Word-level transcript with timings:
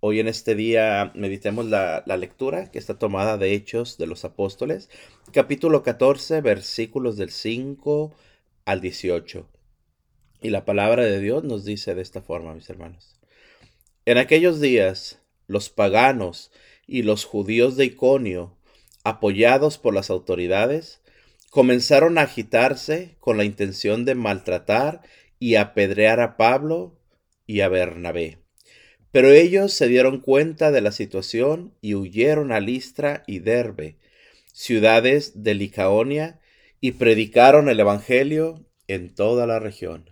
Hoy 0.00 0.20
en 0.20 0.28
este 0.28 0.54
día 0.54 1.12
meditemos 1.14 1.66
la, 1.66 2.02
lectura 2.16 2.70
que 2.70 2.78
está 2.78 2.98
tomada 2.98 3.36
de 3.36 3.52
Hechos 3.52 3.98
de 3.98 4.06
los 4.06 4.24
Apóstoles, 4.24 4.88
capítulo 5.32 5.82
14, 5.82 6.40
versículos 6.40 7.18
del 7.18 7.28
5 7.28 8.14
al 8.64 8.80
18. 8.80 9.46
Y 10.40 10.48
la 10.48 10.64
palabra 10.64 11.04
de 11.04 11.20
Dios 11.20 11.44
nos 11.44 11.66
dice 11.66 11.94
de 11.94 12.00
esta 12.00 12.22
forma, 12.22 12.54
mis 12.54 12.70
hermanos. 12.70 13.20
En 14.06 14.16
aquellos 14.16 14.62
días, 14.62 15.20
los 15.46 15.68
paganos 15.68 16.50
y 16.86 17.02
los 17.02 17.26
judíos 17.26 17.76
de 17.76 17.84
Iconio, 17.84 18.56
apoyados 19.04 19.76
por 19.76 19.92
las 19.92 20.08
autoridades, 20.08 21.02
comenzaron 21.50 22.16
a 22.16 22.22
agitarse 22.22 23.16
con 23.20 23.36
la 23.36 23.44
intención 23.44 24.06
de 24.06 24.14
maltratar 24.14 25.02
y 25.38 25.56
apedrear 25.56 26.20
a 26.20 26.38
Pablo 26.38 26.98
y 27.46 27.60
a 27.60 27.68
Bernabé. 27.68 28.43
Pero 29.14 29.30
ellos 29.30 29.72
se 29.72 29.86
dieron 29.86 30.18
cuenta 30.18 30.72
de 30.72 30.80
la 30.80 30.90
situación 30.90 31.72
y 31.80 31.94
huyeron 31.94 32.50
a 32.50 32.58
Listra 32.58 33.22
y 33.28 33.38
Derbe, 33.38 33.96
ciudades 34.52 35.44
de 35.44 35.54
Licaonia, 35.54 36.40
y 36.80 36.92
predicaron 36.92 37.68
el 37.68 37.78
Evangelio 37.78 38.66
en 38.88 39.14
toda 39.14 39.46
la 39.46 39.60
región. 39.60 40.10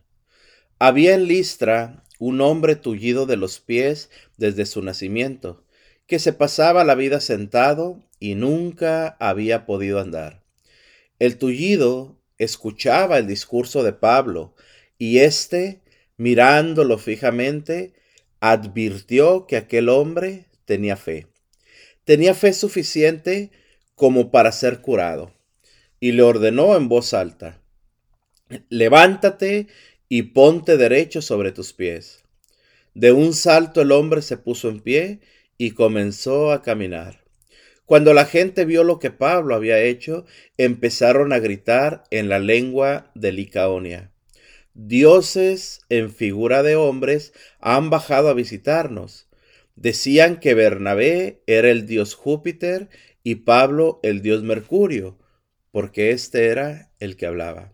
Había 0.78 1.14
en 1.14 1.26
Listra 1.26 2.04
un 2.20 2.40
hombre 2.40 2.76
tullido 2.76 3.26
de 3.26 3.36
los 3.36 3.58
pies 3.58 4.08
desde 4.36 4.66
su 4.66 4.82
nacimiento, 4.82 5.64
que 6.06 6.20
se 6.20 6.32
pasaba 6.32 6.84
la 6.84 6.94
vida 6.94 7.18
sentado 7.18 8.04
y 8.20 8.36
nunca 8.36 9.16
había 9.18 9.66
podido 9.66 9.98
andar. 9.98 10.44
El 11.18 11.38
tullido 11.38 12.20
escuchaba 12.38 13.18
el 13.18 13.26
discurso 13.26 13.82
de 13.82 13.94
Pablo, 13.94 14.54
y 14.96 15.18
éste, 15.18 15.80
mirándolo 16.16 16.98
fijamente, 16.98 17.94
advirtió 18.42 19.46
que 19.46 19.56
aquel 19.56 19.88
hombre 19.88 20.46
tenía 20.64 20.96
fe. 20.96 21.28
Tenía 22.04 22.34
fe 22.34 22.52
suficiente 22.52 23.52
como 23.94 24.32
para 24.32 24.50
ser 24.50 24.80
curado, 24.80 25.32
y 26.00 26.10
le 26.10 26.24
ordenó 26.24 26.76
en 26.76 26.88
voz 26.88 27.14
alta, 27.14 27.62
levántate 28.68 29.68
y 30.08 30.22
ponte 30.22 30.76
derecho 30.76 31.22
sobre 31.22 31.52
tus 31.52 31.72
pies. 31.72 32.24
De 32.94 33.12
un 33.12 33.32
salto 33.32 33.80
el 33.80 33.92
hombre 33.92 34.22
se 34.22 34.36
puso 34.36 34.68
en 34.68 34.80
pie 34.80 35.20
y 35.56 35.70
comenzó 35.70 36.50
a 36.50 36.62
caminar. 36.62 37.22
Cuando 37.86 38.12
la 38.12 38.24
gente 38.24 38.64
vio 38.64 38.82
lo 38.82 38.98
que 38.98 39.12
Pablo 39.12 39.54
había 39.54 39.80
hecho, 39.80 40.26
empezaron 40.56 41.32
a 41.32 41.38
gritar 41.38 42.02
en 42.10 42.28
la 42.28 42.40
lengua 42.40 43.12
de 43.14 43.30
Licaonia 43.30 44.11
dioses 44.74 45.80
en 45.88 46.10
figura 46.10 46.62
de 46.62 46.76
hombres 46.76 47.32
han 47.60 47.90
bajado 47.90 48.28
a 48.28 48.34
visitarnos. 48.34 49.28
Decían 49.76 50.40
que 50.40 50.54
Bernabé 50.54 51.42
era 51.46 51.70
el 51.70 51.86
dios 51.86 52.14
Júpiter 52.14 52.88
y 53.22 53.36
Pablo 53.36 54.00
el 54.02 54.22
dios 54.22 54.42
Mercurio, 54.42 55.18
porque 55.70 56.10
éste 56.10 56.46
era 56.46 56.90
el 57.00 57.16
que 57.16 57.26
hablaba. 57.26 57.72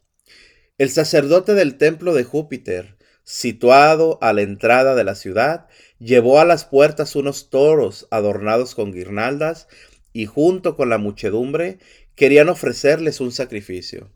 El 0.79 0.91
sacerdote 0.91 1.55
del 1.55 1.77
templo 1.77 2.15
de 2.15 2.25
Júpiter, 2.25 2.97
situado 3.25 4.19
a 4.23 4.33
la 4.33 4.43
entrada 4.43 4.95
de 4.95 5.05
la 5.05 5.15
ciudad, 5.15 5.67
llevó 5.99 6.41
a 6.41 6.45
las 6.45 6.65
puertas 6.65 7.17
unos 7.17 7.51
toros 7.51 8.07
adornados 8.11 8.75
con 8.75 8.93
guirnaldas 8.93 9.67
y 10.13 10.27
junto 10.27 10.77
con 10.77 10.89
la 10.89 10.99
muchedumbre 10.99 11.79
querían 12.15 12.49
ofrecerles 12.49 13.21
un 13.21 13.33
sacrificio. 13.33 14.11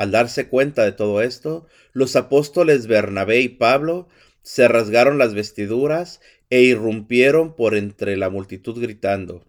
Al 0.00 0.12
darse 0.12 0.48
cuenta 0.48 0.82
de 0.82 0.92
todo 0.92 1.20
esto, 1.20 1.66
los 1.92 2.16
apóstoles 2.16 2.86
Bernabé 2.86 3.42
y 3.42 3.50
Pablo 3.50 4.08
se 4.40 4.66
rasgaron 4.66 5.18
las 5.18 5.34
vestiduras 5.34 6.22
e 6.48 6.62
irrumpieron 6.62 7.54
por 7.54 7.76
entre 7.76 8.16
la 8.16 8.30
multitud 8.30 8.80
gritando, 8.80 9.44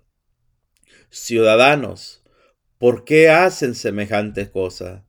Ciudadanos, 1.09 2.21
¿por 2.79 3.05
qué 3.05 3.29
hacen 3.29 3.75
semejante 3.75 4.51
cosa? 4.51 5.05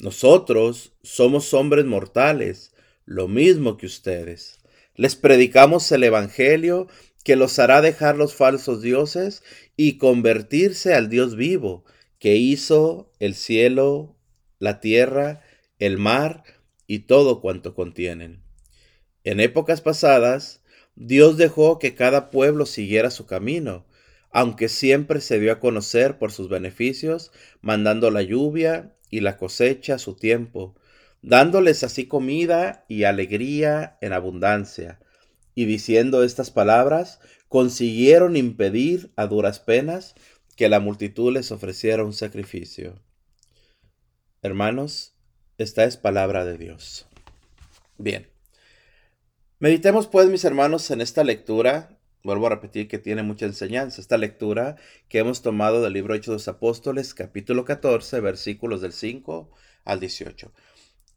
Nosotros 0.00 0.96
somos 1.04 1.54
hombres 1.54 1.84
mortales, 1.84 2.74
lo 3.04 3.28
mismo 3.28 3.76
que 3.76 3.86
ustedes. 3.86 4.58
Les 4.96 5.14
predicamos 5.14 5.92
el 5.92 6.02
Evangelio 6.02 6.88
que 7.22 7.36
los 7.36 7.60
hará 7.60 7.80
dejar 7.80 8.16
los 8.16 8.34
falsos 8.34 8.82
dioses 8.82 9.44
y 9.76 9.98
convertirse 9.98 10.94
al 10.94 11.08
Dios 11.08 11.36
vivo, 11.36 11.84
que 12.18 12.34
hizo 12.34 13.12
el 13.20 13.36
cielo, 13.36 14.16
la 14.60 14.78
tierra, 14.78 15.42
el 15.80 15.98
mar 15.98 16.44
y 16.86 17.00
todo 17.00 17.40
cuanto 17.40 17.74
contienen. 17.74 18.42
En 19.24 19.40
épocas 19.40 19.80
pasadas, 19.80 20.62
Dios 20.94 21.36
dejó 21.36 21.78
que 21.78 21.94
cada 21.94 22.30
pueblo 22.30 22.66
siguiera 22.66 23.10
su 23.10 23.26
camino, 23.26 23.86
aunque 24.30 24.68
siempre 24.68 25.20
se 25.20 25.40
dio 25.40 25.50
a 25.50 25.58
conocer 25.58 26.18
por 26.18 26.30
sus 26.30 26.48
beneficios, 26.48 27.32
mandando 27.62 28.10
la 28.10 28.22
lluvia 28.22 28.94
y 29.10 29.20
la 29.20 29.36
cosecha 29.36 29.94
a 29.94 29.98
su 29.98 30.14
tiempo, 30.14 30.76
dándoles 31.22 31.82
así 31.82 32.06
comida 32.06 32.84
y 32.86 33.04
alegría 33.04 33.98
en 34.00 34.12
abundancia. 34.12 35.00
Y 35.54 35.64
diciendo 35.64 36.22
estas 36.22 36.50
palabras, 36.50 37.18
consiguieron 37.48 38.36
impedir 38.36 39.10
a 39.16 39.26
duras 39.26 39.58
penas 39.58 40.14
que 40.56 40.68
la 40.68 40.80
multitud 40.80 41.32
les 41.32 41.50
ofreciera 41.50 42.04
un 42.04 42.12
sacrificio. 42.12 43.00
Hermanos, 44.42 45.12
esta 45.58 45.84
es 45.84 45.98
palabra 45.98 46.46
de 46.46 46.56
Dios. 46.56 47.06
Bien. 47.98 48.30
Meditemos 49.58 50.06
pues, 50.06 50.28
mis 50.30 50.46
hermanos, 50.46 50.90
en 50.90 51.02
esta 51.02 51.24
lectura. 51.24 51.98
Vuelvo 52.24 52.46
a 52.46 52.50
repetir 52.50 52.88
que 52.88 52.98
tiene 52.98 53.22
mucha 53.22 53.44
enseñanza. 53.44 54.00
Esta 54.00 54.16
lectura 54.16 54.76
que 55.10 55.18
hemos 55.18 55.42
tomado 55.42 55.82
del 55.82 55.92
libro 55.92 56.14
Hechos 56.14 56.28
de 56.28 56.32
los 56.32 56.48
Apóstoles, 56.48 57.12
capítulo 57.12 57.66
14, 57.66 58.20
versículos 58.20 58.80
del 58.80 58.94
5 58.94 59.50
al 59.84 60.00
18. 60.00 60.50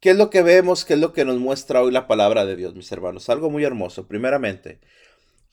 ¿Qué 0.02 0.10
es 0.10 0.18
lo 0.18 0.30
que 0.30 0.42
vemos? 0.42 0.84
¿Qué 0.84 0.96
es 0.96 1.00
lo 1.00 1.14
que 1.14 1.24
nos 1.24 1.40
muestra 1.40 1.82
hoy 1.82 1.94
la 1.94 2.08
palabra 2.08 2.46
de 2.46 2.58
Dios, 2.58 2.76
mis 2.76 2.92
hermanos? 2.92 3.30
Algo 3.30 3.50
muy 3.50 3.64
hermoso. 3.64 4.06
Primeramente, 4.06 4.82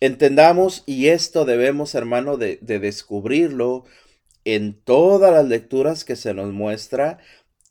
entendamos, 0.01 0.83
y 0.87 1.07
esto 1.07 1.45
debemos, 1.45 1.95
hermano, 1.95 2.37
de, 2.37 2.59
de 2.63 2.81
descubrirlo 2.81 3.85
en 4.45 4.75
todas 4.75 5.33
las 5.33 5.47
lecturas 5.47 6.05
que 6.05 6.17
se 6.17 6.35
nos 6.35 6.53
muestra 6.53 7.19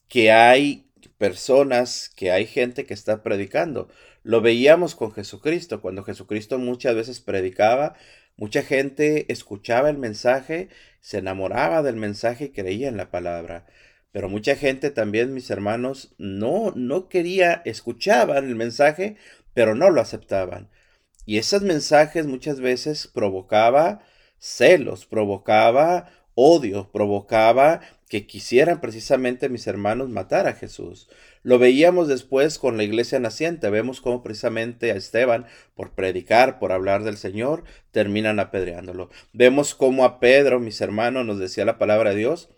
que 0.09 0.31
hay 0.31 0.85
personas, 1.17 2.09
que 2.15 2.31
hay 2.31 2.45
gente 2.45 2.85
que 2.85 2.93
está 2.93 3.23
predicando. 3.23 3.89
Lo 4.23 4.41
veíamos 4.41 4.95
con 4.95 5.11
Jesucristo, 5.13 5.81
cuando 5.81 6.03
Jesucristo 6.03 6.57
muchas 6.59 6.95
veces 6.95 7.21
predicaba, 7.21 7.95
mucha 8.35 8.63
gente 8.63 9.31
escuchaba 9.31 9.89
el 9.89 9.97
mensaje, 9.97 10.69
se 11.01 11.19
enamoraba 11.19 11.83
del 11.83 11.95
mensaje 11.95 12.45
y 12.45 12.49
creía 12.49 12.89
en 12.89 12.97
la 12.97 13.11
palabra. 13.11 13.65
Pero 14.11 14.27
mucha 14.29 14.55
gente 14.55 14.89
también, 14.89 15.33
mis 15.33 15.49
hermanos, 15.51 16.15
no, 16.17 16.73
no 16.75 17.09
quería, 17.09 17.61
escuchaban 17.65 18.47
el 18.49 18.55
mensaje, 18.55 19.17
pero 19.53 19.75
no 19.75 19.91
lo 19.91 20.01
aceptaban. 20.01 20.69
Y 21.25 21.37
esos 21.37 21.61
mensajes 21.61 22.25
muchas 22.25 22.59
veces 22.59 23.07
provocaba 23.07 24.01
celos, 24.39 25.05
provocaba 25.05 26.09
odio, 26.33 26.89
provocaba 26.91 27.81
que 28.09 28.25
quisieran 28.25 28.81
precisamente 28.81 29.49
mis 29.49 29.67
hermanos 29.67 30.09
matar 30.09 30.47
a 30.47 30.53
Jesús. 30.53 31.07
Lo 31.43 31.59
veíamos 31.59 32.07
después 32.07 32.57
con 32.57 32.75
la 32.75 32.83
iglesia 32.83 33.19
naciente. 33.19 33.69
Vemos 33.69 34.01
cómo 34.01 34.23
precisamente 34.23 34.91
a 34.91 34.95
Esteban, 34.95 35.45
por 35.75 35.91
predicar, 35.91 36.57
por 36.57 36.71
hablar 36.71 37.03
del 37.03 37.17
Señor, 37.17 37.63
terminan 37.91 38.39
apedreándolo. 38.39 39.11
Vemos 39.31 39.75
cómo 39.75 40.03
a 40.05 40.19
Pedro, 40.19 40.59
mis 40.59 40.81
hermanos, 40.81 41.25
nos 41.25 41.37
decía 41.37 41.65
la 41.65 41.77
palabra 41.77 42.09
de 42.09 42.17
Dios, 42.17 42.49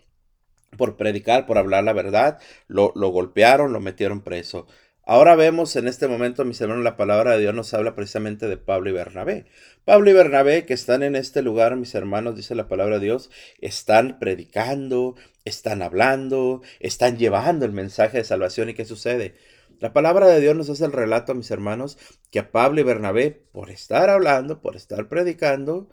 por 0.78 0.96
predicar, 0.96 1.46
por 1.46 1.58
hablar 1.58 1.84
la 1.84 1.92
verdad, 1.92 2.40
lo, 2.66 2.92
lo 2.96 3.10
golpearon, 3.10 3.74
lo 3.74 3.80
metieron 3.80 4.22
preso. 4.22 4.66
Ahora 5.04 5.34
vemos 5.34 5.74
en 5.74 5.88
este 5.88 6.06
momento, 6.06 6.44
mis 6.44 6.60
hermanos, 6.60 6.84
la 6.84 6.96
palabra 6.96 7.32
de 7.32 7.40
Dios 7.40 7.54
nos 7.54 7.74
habla 7.74 7.96
precisamente 7.96 8.46
de 8.46 8.56
Pablo 8.56 8.88
y 8.88 8.92
Bernabé. 8.92 9.46
Pablo 9.84 10.08
y 10.10 10.12
Bernabé 10.12 10.64
que 10.64 10.74
están 10.74 11.02
en 11.02 11.16
este 11.16 11.42
lugar, 11.42 11.74
mis 11.74 11.96
hermanos, 11.96 12.36
dice 12.36 12.54
la 12.54 12.68
palabra 12.68 13.00
de 13.00 13.06
Dios, 13.06 13.28
están 13.60 14.20
predicando, 14.20 15.16
están 15.44 15.82
hablando, 15.82 16.62
están 16.78 17.18
llevando 17.18 17.64
el 17.64 17.72
mensaje 17.72 18.18
de 18.18 18.24
salvación. 18.24 18.68
¿Y 18.68 18.74
qué 18.74 18.84
sucede? 18.84 19.34
La 19.80 19.92
palabra 19.92 20.28
de 20.28 20.40
Dios 20.40 20.54
nos 20.54 20.70
hace 20.70 20.84
el 20.84 20.92
relato, 20.92 21.34
mis 21.34 21.50
hermanos, 21.50 21.98
que 22.30 22.38
a 22.38 22.52
Pablo 22.52 22.80
y 22.80 22.84
Bernabé, 22.84 23.42
por 23.50 23.70
estar 23.70 24.08
hablando, 24.08 24.60
por 24.60 24.76
estar 24.76 25.08
predicando, 25.08 25.88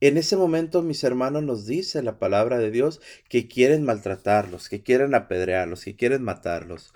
en 0.00 0.16
ese 0.16 0.38
momento, 0.38 0.80
mis 0.80 1.04
hermanos, 1.04 1.42
nos 1.42 1.66
dice 1.66 2.02
la 2.02 2.18
palabra 2.18 2.56
de 2.56 2.70
Dios 2.70 3.02
que 3.28 3.46
quieren 3.46 3.84
maltratarlos, 3.84 4.70
que 4.70 4.82
quieren 4.82 5.14
apedrearlos, 5.14 5.84
que 5.84 5.96
quieren 5.96 6.22
matarlos. 6.22 6.94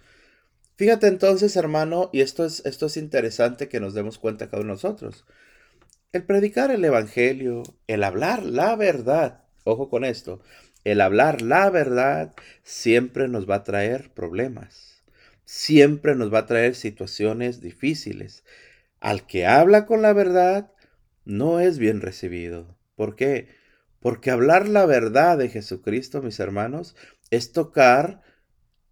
Fíjate 0.82 1.06
entonces, 1.06 1.54
hermano, 1.54 2.10
y 2.12 2.22
esto 2.22 2.44
es, 2.44 2.66
esto 2.66 2.86
es 2.86 2.96
interesante 2.96 3.68
que 3.68 3.78
nos 3.78 3.94
demos 3.94 4.18
cuenta 4.18 4.50
cada 4.50 4.64
uno 4.64 4.72
de 4.72 4.82
nosotros. 4.82 5.24
El 6.10 6.24
predicar 6.24 6.72
el 6.72 6.84
Evangelio, 6.84 7.62
el 7.86 8.02
hablar 8.02 8.42
la 8.42 8.74
verdad, 8.74 9.44
ojo 9.62 9.88
con 9.88 10.04
esto, 10.04 10.40
el 10.82 11.00
hablar 11.00 11.40
la 11.40 11.70
verdad 11.70 12.34
siempre 12.64 13.28
nos 13.28 13.48
va 13.48 13.54
a 13.54 13.62
traer 13.62 14.10
problemas, 14.10 15.04
siempre 15.44 16.16
nos 16.16 16.34
va 16.34 16.40
a 16.40 16.46
traer 16.46 16.74
situaciones 16.74 17.60
difíciles. 17.60 18.42
Al 18.98 19.24
que 19.24 19.46
habla 19.46 19.86
con 19.86 20.02
la 20.02 20.12
verdad, 20.12 20.72
no 21.24 21.60
es 21.60 21.78
bien 21.78 22.00
recibido. 22.00 22.76
¿Por 22.96 23.14
qué? 23.14 23.46
Porque 24.00 24.32
hablar 24.32 24.68
la 24.68 24.84
verdad 24.84 25.38
de 25.38 25.48
Jesucristo, 25.48 26.22
mis 26.22 26.40
hermanos, 26.40 26.96
es 27.30 27.52
tocar 27.52 28.22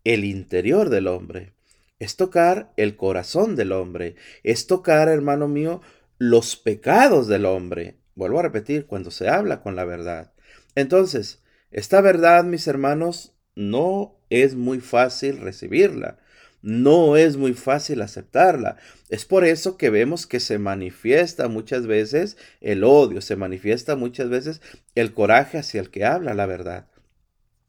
el 0.05 0.25
interior 0.25 0.89
del 0.89 1.09
hombre, 1.09 1.53
es 2.01 2.17
tocar 2.17 2.73
el 2.77 2.97
corazón 2.97 3.55
del 3.55 3.71
hombre, 3.71 4.17
es 4.43 4.67
tocar, 4.67 5.09
hermano 5.09 5.47
mío, 5.47 5.83
los 6.19 6.57
pecados 6.57 7.29
del 7.29 7.45
hombre. 7.45 7.99
Vuelvo 8.17 8.41
a 8.41 8.43
repetir, 8.43 8.87
cuando 8.87 9.11
se 9.11 9.29
habla 9.29 9.63
con 9.63 9.77
la 9.77 9.85
verdad. 9.85 10.33
Entonces, 10.75 11.43
esta 11.71 12.01
verdad, 12.01 12.43
mis 12.43 12.67
hermanos, 12.67 13.35
no 13.55 14.19
es 14.31 14.55
muy 14.55 14.81
fácil 14.81 15.39
recibirla. 15.39 16.19
No 16.63 17.17
es 17.17 17.37
muy 17.37 17.55
fácil 17.55 18.03
aceptarla. 18.03 18.77
Es 19.09 19.25
por 19.25 19.45
eso 19.45 19.77
que 19.77 19.91
vemos 19.91 20.27
que 20.27 20.41
se 20.41 20.59
manifiesta 20.59 21.49
muchas 21.49 21.87
veces 21.87 22.37
el 22.61 22.85
odio, 22.85 23.21
se 23.21 23.37
manifiesta 23.37 23.97
muchas 23.97 24.29
veces 24.29 24.61
el 24.95 25.13
coraje 25.13 25.59
hacia 25.59 25.81
el 25.81 25.91
que 25.91 26.05
habla 26.05 26.35
la 26.35 26.47
verdad. 26.47 26.89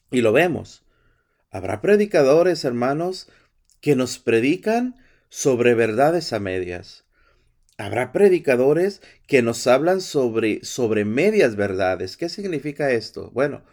Y 0.10 0.22
lo 0.22 0.34
vemos. 0.34 0.86
Habrá 1.52 1.82
predicadores, 1.82 2.66
hermanos, 2.66 3.30
que 3.82 3.96
nos 3.96 4.20
predican 4.20 4.96
sobre 5.30 5.74
verdades 5.74 6.34
a 6.34 6.40
medias. 6.40 7.06
Habrá 7.78 8.12
predicadores 8.12 9.02
que 9.28 9.42
nos 9.42 9.66
hablan 9.68 10.02
sobre, 10.02 10.64
sobre 10.64 11.04
medias 11.04 11.56
verdades. 11.56 12.16
¿Qué 12.16 12.30
significa 12.30 12.92
esto? 12.92 13.32
Bueno, 13.32 13.64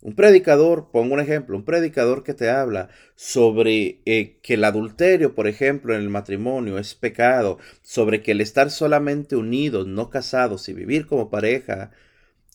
un 0.00 0.14
predicador, 0.14 0.90
pongo 0.90 1.14
un 1.14 1.20
ejemplo, 1.20 1.56
un 1.56 1.64
predicador 1.64 2.24
que 2.24 2.34
te 2.34 2.50
habla 2.50 2.90
sobre 3.16 4.02
eh, 4.04 4.38
que 4.42 4.54
el 4.54 4.64
adulterio, 4.64 5.34
por 5.34 5.46
ejemplo, 5.46 5.94
en 5.94 6.00
el 6.00 6.10
matrimonio 6.10 6.78
es 6.78 6.94
pecado, 6.94 7.58
sobre 7.82 8.22
que 8.22 8.32
el 8.32 8.40
estar 8.40 8.70
solamente 8.70 9.34
unidos, 9.34 9.86
no 9.86 10.10
casados 10.10 10.68
y 10.68 10.74
vivir 10.74 11.06
como 11.06 11.30
pareja 11.30 11.90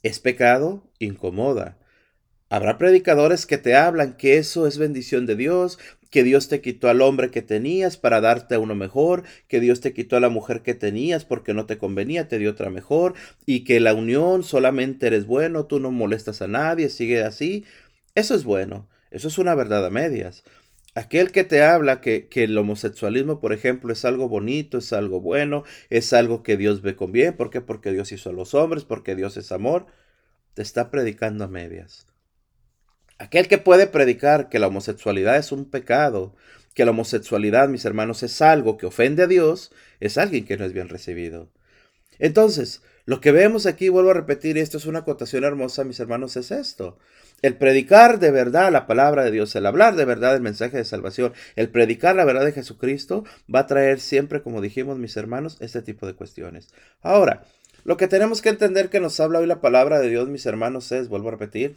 es 0.03 0.19
pecado, 0.19 0.83
incomoda. 0.99 1.77
Habrá 2.49 2.77
predicadores 2.77 3.45
que 3.45 3.57
te 3.57 3.75
hablan 3.75 4.13
que 4.13 4.37
eso 4.37 4.65
es 4.65 4.77
bendición 4.77 5.25
de 5.25 5.35
Dios, 5.35 5.77
que 6.09 6.23
Dios 6.23 6.47
te 6.47 6.61
quitó 6.61 6.89
al 6.89 7.01
hombre 7.01 7.29
que 7.31 7.41
tenías 7.41 7.97
para 7.97 8.21
darte 8.21 8.57
uno 8.57 8.75
mejor, 8.75 9.23
que 9.47 9.59
Dios 9.59 9.81
te 9.81 9.93
quitó 9.93 10.17
a 10.17 10.19
la 10.19 10.29
mujer 10.29 10.61
que 10.61 10.73
tenías 10.73 11.25
porque 11.25 11.53
no 11.53 11.65
te 11.65 11.77
convenía, 11.77 12.27
te 12.27 12.39
dio 12.39 12.51
otra 12.51 12.69
mejor, 12.69 13.13
y 13.45 13.63
que 13.63 13.79
la 13.79 13.93
unión 13.93 14.43
solamente 14.43 15.07
eres 15.07 15.25
bueno, 15.25 15.65
tú 15.65 15.79
no 15.79 15.91
molestas 15.91 16.41
a 16.41 16.47
nadie, 16.47 16.89
sigue 16.89 17.23
así. 17.23 17.65
Eso 18.15 18.35
es 18.35 18.43
bueno, 18.43 18.87
eso 19.11 19.27
es 19.27 19.37
una 19.37 19.55
verdad 19.55 19.85
a 19.85 19.89
medias. 19.89 20.43
Aquel 20.95 21.31
que 21.31 21.43
te 21.43 21.61
habla 21.63 22.01
que, 22.01 22.27
que, 22.27 22.45
el 22.45 22.57
homosexualismo, 22.57 23.39
por 23.39 23.53
ejemplo, 23.53 23.93
es 23.93 24.05
algo 24.05 24.27
bonito, 24.27 24.79
es 24.79 24.91
algo 24.91 25.21
bueno, 25.21 25.63
es 25.89 26.13
algo 26.13 26.41
que 26.41 26.57
Dios 26.57 26.81
ve 26.81 26.95
con 26.95 27.11
bien, 27.11 27.35
¿por 27.37 27.51
qué? 27.51 27.61
Porque 27.61 27.91
Dios 27.91 28.11
hizo 28.11 28.31
a 28.31 28.33
los 28.33 28.55
hombres, 28.55 28.85
porque 28.85 29.15
Dios 29.15 29.37
es 29.37 29.51
amor, 29.51 29.85
te 30.55 30.63
está 30.63 30.89
predicando 30.89 31.45
a 31.45 31.47
medias. 31.47 32.08
Aquel 33.19 33.49
que 33.49 33.57
puede 33.57 33.85
predicar 33.85 34.47
que 34.47 34.59
la 34.59 34.67
homosexualidad 34.67 35.37
es 35.37 35.51
un 35.51 35.65
pecado, 35.65 36.33
que 36.73 36.85
la 36.85 36.91
homosexualidad, 36.91 37.67
mis 37.67 37.83
hermanos, 37.83 38.23
es 38.23 38.41
algo 38.41 38.77
que 38.77 38.85
ofende 38.85 39.23
a 39.23 39.27
Dios, 39.27 39.71
es 39.99 40.17
alguien 40.17 40.45
que 40.45 40.57
no 40.57 40.63
es 40.63 40.71
bien 40.71 40.87
recibido. 40.87 41.49
Entonces, 42.17 42.81
lo 43.05 43.19
que 43.19 43.33
vemos 43.33 43.65
aquí, 43.65 43.89
vuelvo 43.89 44.11
a 44.11 44.13
repetir, 44.13 44.57
esto 44.57 44.77
es 44.77 44.85
una 44.85 44.99
acotación 44.99 45.43
hermosa, 45.43 45.83
mis 45.83 45.99
hermanos, 45.99 46.37
es 46.37 46.51
esto. 46.51 46.97
El 47.41 47.55
predicar 47.55 48.19
de 48.19 48.31
verdad 48.31 48.71
la 48.71 48.87
palabra 48.87 49.25
de 49.25 49.31
Dios, 49.31 49.53
el 49.55 49.65
hablar 49.65 49.95
de 49.97 50.05
verdad 50.05 50.35
el 50.35 50.41
mensaje 50.41 50.77
de 50.77 50.85
salvación, 50.85 51.33
el 51.57 51.69
predicar 51.69 52.15
la 52.15 52.23
verdad 52.23 52.45
de 52.45 52.53
Jesucristo, 52.53 53.25
va 53.53 53.59
a 53.59 53.67
traer 53.67 53.99
siempre, 53.99 54.41
como 54.41 54.61
dijimos, 54.61 54.97
mis 54.97 55.17
hermanos, 55.17 55.57
este 55.59 55.81
tipo 55.81 56.07
de 56.07 56.13
cuestiones. 56.13 56.69
Ahora, 57.01 57.43
lo 57.83 57.97
que 57.97 58.07
tenemos 58.07 58.41
que 58.41 58.49
entender 58.49 58.89
que 58.89 58.99
nos 58.99 59.19
habla 59.19 59.39
hoy 59.39 59.47
la 59.47 59.59
palabra 59.59 59.99
de 59.99 60.09
Dios, 60.09 60.29
mis 60.29 60.45
hermanos, 60.45 60.91
es, 60.91 61.09
vuelvo 61.09 61.29
a 61.29 61.31
repetir, 61.31 61.75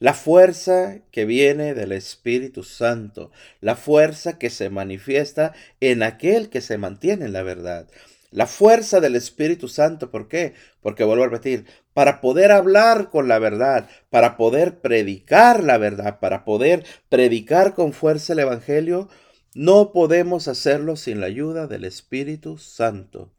la 0.00 0.14
fuerza 0.14 1.02
que 1.12 1.26
viene 1.26 1.74
del 1.74 1.92
Espíritu 1.92 2.64
Santo, 2.64 3.30
la 3.60 3.76
fuerza 3.76 4.38
que 4.38 4.48
se 4.48 4.70
manifiesta 4.70 5.52
en 5.78 6.02
aquel 6.02 6.48
que 6.48 6.62
se 6.62 6.78
mantiene 6.78 7.26
en 7.26 7.34
la 7.34 7.42
verdad. 7.42 7.86
La 8.32 8.46
fuerza 8.46 9.00
del 9.00 9.14
Espíritu 9.14 9.68
Santo, 9.68 10.10
¿por 10.10 10.26
qué? 10.26 10.54
Porque 10.80 11.04
vuelvo 11.04 11.24
a 11.24 11.26
repetir, 11.26 11.66
para 11.92 12.22
poder 12.22 12.50
hablar 12.50 13.10
con 13.10 13.28
la 13.28 13.38
verdad, 13.38 13.90
para 14.08 14.38
poder 14.38 14.80
predicar 14.80 15.62
la 15.62 15.76
verdad, 15.76 16.18
para 16.18 16.44
poder 16.44 16.84
predicar 17.10 17.74
con 17.74 17.92
fuerza 17.92 18.32
el 18.32 18.38
Evangelio, 18.38 19.08
no 19.54 19.92
podemos 19.92 20.48
hacerlo 20.48 20.96
sin 20.96 21.20
la 21.20 21.26
ayuda 21.26 21.66
del 21.66 21.84
Espíritu 21.84 22.56
Santo. 22.56 23.30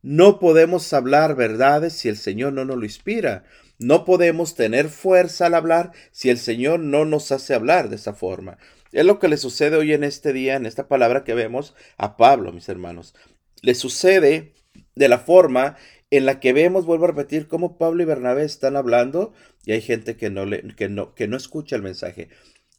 No 0.00 0.38
podemos 0.38 0.90
hablar 0.94 1.34
verdades 1.34 1.92
si 1.92 2.08
el 2.08 2.16
Señor 2.16 2.54
no 2.54 2.64
nos 2.64 2.78
lo 2.78 2.84
inspira. 2.84 3.44
No 3.78 4.04
podemos 4.04 4.54
tener 4.54 4.88
fuerza 4.88 5.46
al 5.46 5.54
hablar 5.54 5.92
si 6.10 6.30
el 6.30 6.38
Señor 6.38 6.80
no 6.80 7.04
nos 7.04 7.30
hace 7.30 7.54
hablar 7.54 7.88
de 7.88 7.96
esa 7.96 8.12
forma. 8.12 8.58
Es 8.92 9.04
lo 9.04 9.18
que 9.18 9.28
le 9.28 9.36
sucede 9.36 9.76
hoy 9.76 9.92
en 9.92 10.02
este 10.02 10.32
día, 10.32 10.56
en 10.56 10.66
esta 10.66 10.88
palabra 10.88 11.24
que 11.24 11.34
vemos 11.34 11.74
a 11.96 12.16
Pablo, 12.16 12.52
mis 12.52 12.68
hermanos. 12.68 13.14
Le 13.62 13.74
sucede 13.74 14.52
de 14.94 15.08
la 15.08 15.18
forma 15.18 15.76
en 16.10 16.26
la 16.26 16.40
que 16.40 16.52
vemos, 16.52 16.86
vuelvo 16.86 17.04
a 17.04 17.08
repetir, 17.08 17.48
cómo 17.48 17.76
Pablo 17.76 18.02
y 18.02 18.06
Bernabé 18.06 18.44
están 18.44 18.76
hablando 18.76 19.32
y 19.64 19.72
hay 19.72 19.82
gente 19.82 20.16
que 20.16 20.30
no, 20.30 20.46
le, 20.46 20.62
que 20.74 20.88
no, 20.88 21.14
que 21.14 21.28
no 21.28 21.36
escucha 21.36 21.76
el 21.76 21.82
mensaje. 21.82 22.28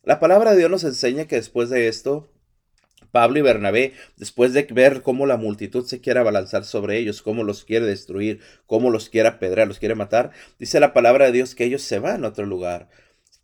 La 0.04 0.20
palabra 0.20 0.52
de 0.52 0.58
Dios 0.58 0.72
nos 0.72 0.84
enseña 0.84 1.28
que 1.28 1.36
después 1.36 1.70
de 1.70 1.88
esto, 1.88 2.32
Pablo 3.12 3.40
y 3.40 3.42
Bernabé, 3.42 3.94
después 4.18 4.54
de 4.54 4.64
ver 4.72 5.02
cómo 5.02 5.26
la 5.26 5.38
multitud 5.38 5.86
se 5.86 6.02
quiere 6.02 6.20
abalanzar 6.20 6.66
sobre 6.66 6.98
ellos, 6.98 7.22
cómo 7.22 7.44
los 7.44 7.64
quiere 7.64 7.86
destruir, 7.86 8.40
cómo 8.66 8.92
los 8.92 9.10
quiere 9.10 9.30
apedrear, 9.30 9.68
los 9.68 9.80
quiere 9.80 9.96
matar, 9.96 10.32
dice 10.60 10.80
la 10.80 10.94
palabra 10.94 11.26
de 11.26 11.32
Dios 11.32 11.56
que 11.56 11.66
ellos 11.66 11.82
se 11.82 12.00
van 12.00 12.24
a 12.24 12.30
otro 12.30 12.46
lugar. 12.46 12.90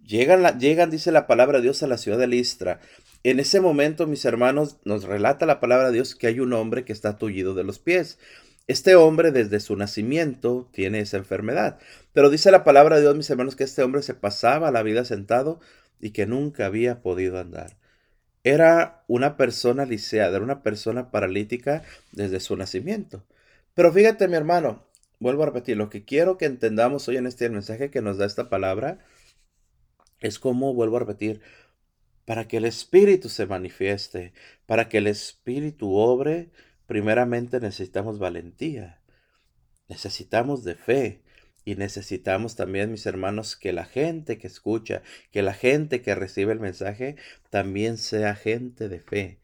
Llegan, 0.05 0.59
llegan, 0.59 0.91
dice 0.91 1.11
la 1.11 1.25
palabra 1.25 1.57
de 1.57 1.63
Dios, 1.63 1.81
a 1.81 1.87
la 1.87 1.97
ciudad 1.97 2.19
de 2.19 2.27
Listra. 2.27 2.79
En 3.23 3.39
ese 3.39 3.59
momento, 3.59 4.05
mis 4.05 4.23
hermanos, 4.23 4.77
nos 4.85 5.03
relata 5.03 5.47
la 5.47 5.59
palabra 5.59 5.87
de 5.87 5.93
Dios 5.93 6.13
que 6.13 6.27
hay 6.27 6.39
un 6.39 6.53
hombre 6.53 6.85
que 6.85 6.93
está 6.93 7.17
tullido 7.17 7.55
de 7.55 7.63
los 7.63 7.79
pies. 7.79 8.19
Este 8.67 8.95
hombre 8.95 9.31
desde 9.31 9.59
su 9.59 9.75
nacimiento 9.75 10.69
tiene 10.71 10.99
esa 10.99 11.17
enfermedad. 11.17 11.79
Pero 12.13 12.29
dice 12.29 12.51
la 12.51 12.63
palabra 12.63 12.97
de 12.97 13.01
Dios, 13.01 13.15
mis 13.15 13.29
hermanos, 13.29 13.55
que 13.55 13.63
este 13.63 13.81
hombre 13.81 14.03
se 14.03 14.13
pasaba 14.13 14.69
la 14.69 14.83
vida 14.83 15.05
sentado 15.05 15.59
y 15.99 16.11
que 16.11 16.27
nunca 16.27 16.67
había 16.67 17.01
podido 17.01 17.39
andar. 17.39 17.77
Era 18.45 19.03
una 19.07 19.37
persona 19.37 19.85
liceada, 19.85 20.35
era 20.35 20.45
una 20.45 20.61
persona 20.61 21.09
paralítica 21.09 21.81
desde 22.11 22.39
su 22.39 22.55
nacimiento. 22.55 23.25
Pero 23.73 23.91
fíjate, 23.91 24.27
mi 24.27 24.35
hermano, 24.35 24.85
vuelvo 25.19 25.41
a 25.41 25.47
repetir, 25.47 25.77
lo 25.77 25.89
que 25.89 26.05
quiero 26.05 26.37
que 26.37 26.45
entendamos 26.45 27.07
hoy 27.07 27.17
en 27.17 27.25
este 27.25 27.49
mensaje 27.49 27.89
que 27.89 28.03
nos 28.03 28.19
da 28.19 28.27
esta 28.27 28.47
palabra 28.47 28.99
es 30.19 30.37
como, 30.37 30.75
vuelvo 30.75 30.97
a 30.97 30.99
repetir, 30.99 31.41
para 32.25 32.47
que 32.47 32.57
el 32.57 32.65
Espíritu 32.65 33.29
se 33.29 33.47
manifieste, 33.47 34.31
para 34.67 34.89
que 34.89 34.99
el 34.99 35.07
Espíritu 35.07 35.95
obre, 35.95 36.51
primeramente 36.85 37.59
necesitamos 37.59 38.19
valentía, 38.19 39.01
necesitamos 39.87 40.63
de 40.63 40.75
fe, 40.75 41.23
y 41.65 41.75
necesitamos 41.75 42.55
también, 42.55 42.91
mis 42.91 43.07
hermanos, 43.07 43.55
que 43.55 43.73
la 43.73 43.85
gente 43.85 44.37
que 44.37 44.45
escucha, 44.45 45.01
que 45.31 45.41
la 45.41 45.53
gente 45.53 46.03
que 46.03 46.13
recibe 46.13 46.53
el 46.53 46.59
mensaje, 46.59 47.15
también 47.49 47.97
sea 47.97 48.35
gente 48.35 48.87
de 48.87 48.99
fe. 48.99 49.39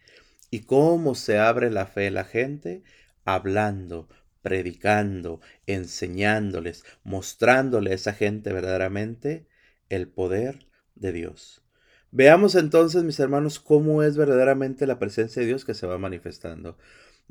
¿Y 0.52 0.62
cómo 0.62 1.16
se 1.16 1.40
abre 1.40 1.72
la 1.72 1.88
fe 1.88 2.12
la 2.12 2.24
gente? 2.24 2.84
Hablando, 3.26 4.08
predicando, 4.44 5.42
enseñándoles, 5.66 6.86
mostrándole 7.04 7.92
a 7.92 7.96
esa 7.96 8.14
gente 8.14 8.54
verdaderamente 8.54 9.48
el 9.90 10.08
poder 10.08 10.68
de 10.94 11.12
Dios. 11.14 11.64
Veamos 12.12 12.56
entonces, 12.56 13.04
mis 13.04 13.20
hermanos, 13.20 13.60
cómo 13.60 14.04
es 14.04 14.18
verdaderamente 14.18 14.86
la 14.86 15.00
presencia 15.00 15.42
de 15.42 15.48
Dios 15.48 15.66
que 15.66 15.74
se 15.74 15.88
va 15.88 15.98
manifestando. 15.98 16.78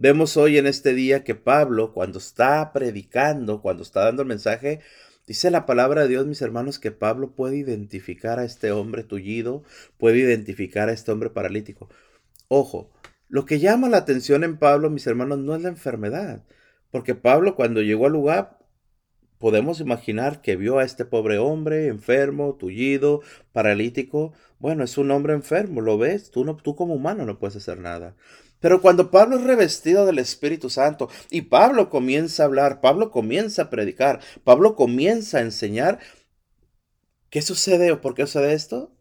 Vemos 0.02 0.38
hoy 0.38 0.56
en 0.56 0.66
este 0.66 0.94
día 0.94 1.24
que 1.24 1.34
Pablo, 1.34 1.92
cuando 1.92 2.16
está 2.16 2.72
predicando, 2.72 3.60
cuando 3.60 3.82
está 3.82 4.02
dando 4.06 4.22
el 4.22 4.28
mensaje, 4.28 4.80
dice 5.26 5.50
la 5.50 5.66
palabra 5.66 6.00
de 6.00 6.08
Dios, 6.08 6.26
mis 6.26 6.40
hermanos, 6.40 6.78
que 6.78 6.90
Pablo 6.90 7.32
puede 7.32 7.58
identificar 7.58 8.38
a 8.38 8.46
este 8.46 8.72
hombre 8.72 9.04
tullido, 9.04 9.62
puede 9.98 10.16
identificar 10.16 10.88
a 10.88 10.92
este 10.92 11.12
hombre 11.12 11.28
paralítico. 11.28 11.90
Ojo, 12.48 12.90
lo 13.28 13.44
que 13.44 13.58
llama 13.58 13.90
la 13.90 13.98
atención 13.98 14.42
en 14.42 14.56
Pablo, 14.56 14.88
mis 14.88 15.06
hermanos, 15.06 15.38
no 15.38 15.54
es 15.54 15.60
la 15.60 15.68
enfermedad, 15.68 16.46
porque 16.90 17.14
Pablo 17.14 17.54
cuando 17.54 17.82
llegó 17.82 18.06
al 18.06 18.12
lugar, 18.12 18.58
podemos 19.36 19.80
imaginar 19.80 20.40
que 20.40 20.56
vio 20.56 20.78
a 20.78 20.84
este 20.84 21.04
pobre 21.04 21.36
hombre 21.36 21.88
enfermo, 21.88 22.54
tullido, 22.54 23.20
paralítico. 23.52 24.32
Bueno, 24.60 24.82
es 24.82 24.96
un 24.96 25.10
hombre 25.10 25.34
enfermo, 25.34 25.82
lo 25.82 25.98
ves, 25.98 26.30
tú, 26.30 26.46
no, 26.46 26.56
tú 26.56 26.74
como 26.74 26.94
humano 26.94 27.26
no 27.26 27.38
puedes 27.38 27.56
hacer 27.56 27.80
nada. 27.80 28.16
Pero 28.60 28.82
cuando 28.82 29.10
Pablo 29.10 29.36
es 29.36 29.42
revestido 29.42 30.06
del 30.06 30.18
Espíritu 30.18 30.70
Santo 30.70 31.08
y 31.30 31.42
Pablo 31.42 31.88
comienza 31.88 32.42
a 32.42 32.46
hablar, 32.46 32.80
Pablo 32.80 33.10
comienza 33.10 33.62
a 33.62 33.70
predicar, 33.70 34.20
Pablo 34.44 34.76
comienza 34.76 35.38
a 35.38 35.42
enseñar, 35.42 35.98
¿qué 37.30 37.42
sucede 37.42 37.90
o 37.90 38.00
por 38.00 38.14
qué 38.14 38.26
sucede 38.26 38.52
esto? 38.52 38.94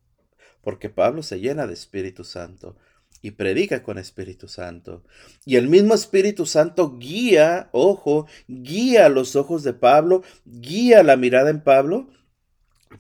Porque 0.62 0.89
Pablo 0.89 1.24
se 1.24 1.39
llena 1.39 1.68
de 1.68 1.74
Espíritu 1.74 2.24
Santo. 2.24 2.78
y 3.22 3.32
predica 3.32 3.84
con 3.84 3.98
Espíritu 3.98 4.48
Santo. 4.48 5.04
Y 5.44 5.58
el 5.58 5.68
mismo 5.68 5.94
Espíritu 5.94 6.46
Santo 6.46 6.98
guía, 6.98 7.68
ojo, 7.74 8.28
guía 8.48 9.10
los 9.10 9.36
ojos 9.36 9.63
de 9.63 9.74
Pablo, 9.74 10.24
guía 10.46 11.04
la 11.04 11.18
mirada 11.18 11.50
en 11.50 11.62
Pablo, 11.62 12.08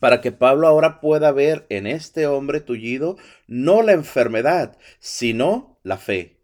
para 0.01 0.19
que 0.19 0.33
Pablo 0.33 0.67
ahora 0.67 0.99
pueda 0.99 1.31
ver 1.31 1.65
en 1.69 1.87
este 1.87 2.27
hombre 2.27 2.59
tullido 2.59 3.15
no 3.47 3.81
la 3.81 3.93
enfermedad, 3.93 4.77
sino 4.99 5.79
la 5.83 5.97
fe. 5.97 6.38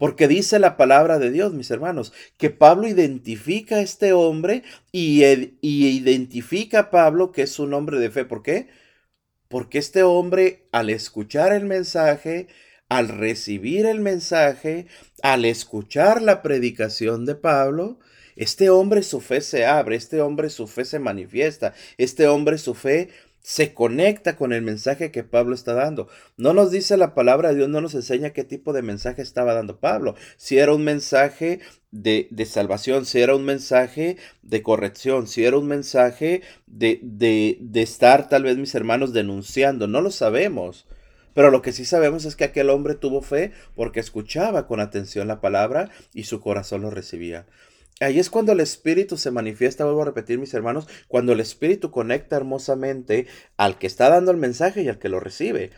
Porque 0.00 0.28
dice 0.28 0.58
la 0.58 0.78
palabra 0.78 1.18
de 1.18 1.30
Dios, 1.30 1.52
mis 1.52 1.70
hermanos, 1.70 2.14
que 2.38 2.48
Pablo 2.48 2.88
identifica 2.88 3.76
a 3.76 3.80
este 3.82 4.14
hombre 4.14 4.62
y, 4.92 5.22
identifica 5.60 6.78
a 6.78 6.90
Pablo 6.90 7.32
que 7.32 7.42
es 7.42 7.58
un 7.58 7.74
hombre 7.74 7.98
de 7.98 8.10
fe. 8.10 8.24
¿Por 8.24 8.42
qué? 8.42 8.68
Porque 9.48 9.76
este 9.76 10.02
hombre, 10.02 10.66
al 10.72 10.88
escuchar 10.88 11.52
el 11.52 11.66
mensaje, 11.66 12.48
al 12.88 13.08
recibir 13.08 13.84
el 13.84 14.00
mensaje, 14.00 14.86
al 15.22 15.44
escuchar 15.44 16.22
la 16.22 16.40
predicación 16.40 17.26
de 17.26 17.34
Pablo, 17.34 17.98
este 18.36 18.70
hombre 18.70 19.02
su 19.02 19.20
fe 19.20 19.42
se 19.42 19.66
abre, 19.66 19.96
este 19.96 20.22
hombre 20.22 20.48
su 20.48 20.66
fe 20.66 20.86
se 20.86 20.98
manifiesta, 20.98 21.74
este 21.98 22.26
hombre 22.26 22.56
su 22.56 22.72
fe 22.72 23.10
se 23.42 23.74
conecta 23.74 24.36
con 24.36 24.52
el 24.52 24.62
mensaje 24.62 25.10
que 25.10 25.24
Pablo 25.24 25.54
está 25.54 25.74
dando. 25.74 26.08
No 26.36 26.52
nos 26.52 26.70
dice 26.70 26.96
la 26.96 27.14
palabra 27.14 27.50
de 27.50 27.56
Dios, 27.56 27.68
no 27.68 27.80
nos 27.80 27.94
enseña 27.94 28.30
qué 28.30 28.44
tipo 28.44 28.72
de 28.72 28.82
mensaje 28.82 29.22
estaba 29.22 29.54
dando 29.54 29.78
Pablo. 29.78 30.14
Si 30.36 30.58
era 30.58 30.74
un 30.74 30.84
mensaje 30.84 31.60
de, 31.90 32.28
de 32.30 32.46
salvación, 32.46 33.06
si 33.06 33.20
era 33.20 33.34
un 33.34 33.44
mensaje 33.44 34.16
de 34.42 34.62
corrección, 34.62 35.26
si 35.26 35.44
era 35.44 35.58
un 35.58 35.66
mensaje 35.66 36.42
de, 36.66 37.00
de, 37.02 37.58
de 37.60 37.82
estar 37.82 38.28
tal 38.28 38.44
vez 38.44 38.56
mis 38.56 38.74
hermanos 38.74 39.12
denunciando, 39.12 39.86
no 39.86 40.00
lo 40.00 40.10
sabemos. 40.10 40.86
Pero 41.34 41.50
lo 41.50 41.62
que 41.62 41.72
sí 41.72 41.84
sabemos 41.84 42.24
es 42.24 42.36
que 42.36 42.44
aquel 42.44 42.70
hombre 42.70 42.94
tuvo 42.94 43.22
fe 43.22 43.52
porque 43.74 44.00
escuchaba 44.00 44.66
con 44.66 44.80
atención 44.80 45.28
la 45.28 45.40
palabra 45.40 45.90
y 46.12 46.24
su 46.24 46.40
corazón 46.40 46.82
lo 46.82 46.90
recibía. 46.90 47.46
Ahí 48.00 48.18
es 48.18 48.30
cuando 48.30 48.52
el 48.52 48.60
Espíritu 48.60 49.18
se 49.18 49.30
manifiesta, 49.30 49.84
vuelvo 49.84 50.02
a 50.02 50.06
repetir 50.06 50.38
mis 50.38 50.54
hermanos, 50.54 50.88
cuando 51.06 51.32
el 51.32 51.40
Espíritu 51.40 51.90
conecta 51.90 52.36
hermosamente 52.36 53.26
al 53.58 53.78
que 53.78 53.86
está 53.86 54.08
dando 54.08 54.30
el 54.30 54.38
mensaje 54.38 54.82
y 54.82 54.88
al 54.88 54.98
que 54.98 55.10
lo 55.10 55.20
recibe. 55.20 55.70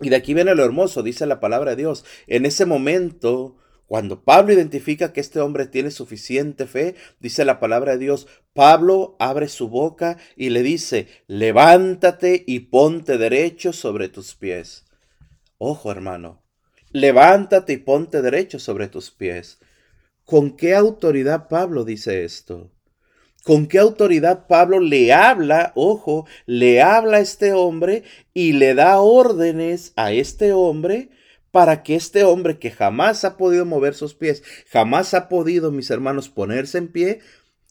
Y 0.00 0.10
de 0.10 0.16
aquí 0.16 0.32
viene 0.32 0.54
lo 0.54 0.64
hermoso, 0.64 1.02
dice 1.02 1.26
la 1.26 1.40
palabra 1.40 1.72
de 1.72 1.82
Dios. 1.82 2.04
En 2.28 2.46
ese 2.46 2.66
momento, 2.66 3.56
cuando 3.86 4.22
Pablo 4.22 4.52
identifica 4.52 5.12
que 5.12 5.20
este 5.20 5.40
hombre 5.40 5.66
tiene 5.66 5.90
suficiente 5.90 6.66
fe, 6.66 6.94
dice 7.18 7.44
la 7.44 7.58
palabra 7.58 7.92
de 7.92 7.98
Dios, 7.98 8.28
Pablo 8.52 9.16
abre 9.18 9.48
su 9.48 9.68
boca 9.68 10.18
y 10.36 10.50
le 10.50 10.62
dice, 10.62 11.08
levántate 11.26 12.44
y 12.46 12.60
ponte 12.60 13.18
derecho 13.18 13.72
sobre 13.72 14.08
tus 14.08 14.36
pies. 14.36 14.84
Ojo 15.58 15.90
hermano, 15.90 16.44
levántate 16.92 17.72
y 17.72 17.78
ponte 17.78 18.22
derecho 18.22 18.60
sobre 18.60 18.86
tus 18.86 19.10
pies. 19.10 19.58
¿Con 20.24 20.56
qué 20.56 20.74
autoridad 20.74 21.48
Pablo 21.48 21.84
dice 21.84 22.24
esto? 22.24 22.70
¿Con 23.42 23.66
qué 23.66 23.78
autoridad 23.78 24.46
Pablo 24.46 24.80
le 24.80 25.12
habla, 25.12 25.72
ojo, 25.74 26.26
le 26.46 26.80
habla 26.80 27.18
a 27.18 27.20
este 27.20 27.52
hombre 27.52 28.04
y 28.32 28.52
le 28.52 28.74
da 28.74 29.00
órdenes 29.00 29.92
a 29.96 30.12
este 30.12 30.54
hombre 30.54 31.10
para 31.50 31.82
que 31.82 31.94
este 31.94 32.24
hombre 32.24 32.58
que 32.58 32.70
jamás 32.70 33.24
ha 33.26 33.36
podido 33.36 33.66
mover 33.66 33.94
sus 33.94 34.14
pies, 34.14 34.42
jamás 34.70 35.12
ha 35.12 35.28
podido, 35.28 35.70
mis 35.70 35.90
hermanos, 35.90 36.30
ponerse 36.30 36.78
en 36.78 36.88
pie, 36.88 37.20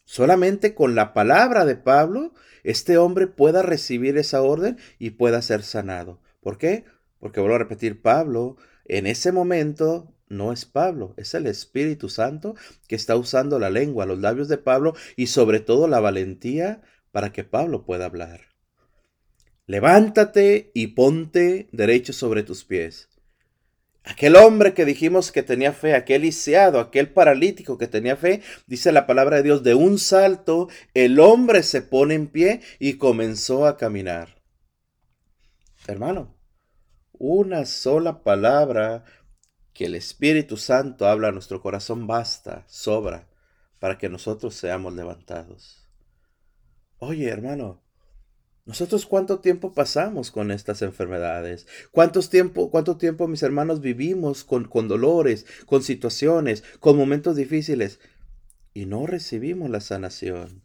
solamente 0.06 0.76
con 0.76 0.94
la 0.94 1.12
palabra 1.14 1.66
de 1.66 1.76
Pablo, 1.76 2.34
este 2.64 3.00
hombre 3.00 3.26
pueda 3.26 3.64
recibir 3.64 4.16
esa 4.18 4.44
orden 4.44 4.78
y 5.00 5.10
pueda 5.10 5.42
ser 5.42 5.64
sanado. 5.64 6.22
¿Por 6.40 6.60
qué? 6.60 6.86
Porque 7.20 7.40
vuelvo 7.40 7.56
a 7.56 7.60
repetir, 7.60 8.02
Pablo 8.02 8.58
en 8.86 9.08
ese 9.08 9.32
momento 9.32 10.13
no 10.34 10.52
es 10.52 10.66
Pablo, 10.66 11.14
es 11.18 11.34
el 11.34 11.48
Espíritu 11.48 12.10
Santo 12.10 12.56
que 12.88 12.96
está 12.96 13.16
usando 13.16 13.60
la 13.60 13.70
lengua, 13.70 14.06
los 14.06 14.20
labios 14.20 14.48
de 14.48 14.58
Pablo 14.58 14.96
y 15.16 15.28
sobre 15.28 15.60
todo 15.60 15.88
la 15.88 16.00
valentía 16.00 16.82
para 17.12 17.32
que 17.32 17.44
Pablo 17.44 17.86
pueda 17.86 18.06
hablar. 18.06 18.42
Levántate 19.66 20.72
y 20.74 20.88
ponte 20.88 21.70
derecho 21.72 22.12
sobre 22.12 22.44
tus 22.44 22.66
pies. 22.66 23.08
Aquel 24.04 24.36
hombre 24.36 24.74
que 24.74 24.84
dijimos 24.84 25.32
que 25.32 25.44
tenía 25.44 25.72
fe, 25.72 25.94
aquel 25.94 26.24
lisiado, 26.24 26.82
aquel 26.82 27.10
paralítico 27.10 27.78
que 27.78 27.88
tenía 27.88 28.18
fe, 28.18 28.42
dice 28.68 28.92
la 28.92 29.08
palabra 29.08 29.38
de 29.38 29.44
Dios, 29.44 29.64
de 29.64 29.76
un 29.76 29.98
salto 29.98 30.68
el 30.94 31.22
hombre 31.22 31.64
se 31.64 31.82
pone 31.82 32.16
en 32.16 32.28
pie 32.28 32.60
y 32.80 32.98
comenzó 32.98 33.66
a 33.66 33.78
caminar. 33.78 34.42
Hermano, 35.88 36.36
una 37.14 37.66
sola 37.66 38.24
palabra 38.24 39.06
que 39.74 39.86
el 39.86 39.96
Espíritu 39.96 40.58
Santo 40.58 41.08
habla 41.08 41.30
a 41.30 41.32
nuestro 41.32 41.62
corazón 41.62 42.08
basta, 42.08 42.64
sobra, 42.68 43.28
para 43.80 43.98
que 43.98 44.10
nosotros 44.10 44.56
seamos 44.56 44.94
levantados. 44.94 45.88
Oye, 47.00 47.28
hermano, 47.28 47.82
nosotros 48.66 49.06
cuánto 49.06 49.40
tiempo 49.40 49.74
pasamos 49.74 50.32
con 50.32 50.50
estas 50.50 50.82
enfermedades, 50.82 51.68
¿Cuántos 51.92 52.30
tiempo, 52.30 52.72
cuánto 52.72 52.98
tiempo 52.98 53.28
mis 53.28 53.44
hermanos 53.44 53.82
vivimos 53.82 54.46
con, 54.46 54.66
con 54.66 54.88
dolores, 54.88 55.46
con 55.66 55.84
situaciones, 55.84 56.64
con 56.80 56.96
momentos 56.96 57.36
difíciles 57.36 58.00
y 58.74 58.86
no 58.86 59.06
recibimos 59.06 59.70
la 59.70 59.82
sanación. 59.82 60.64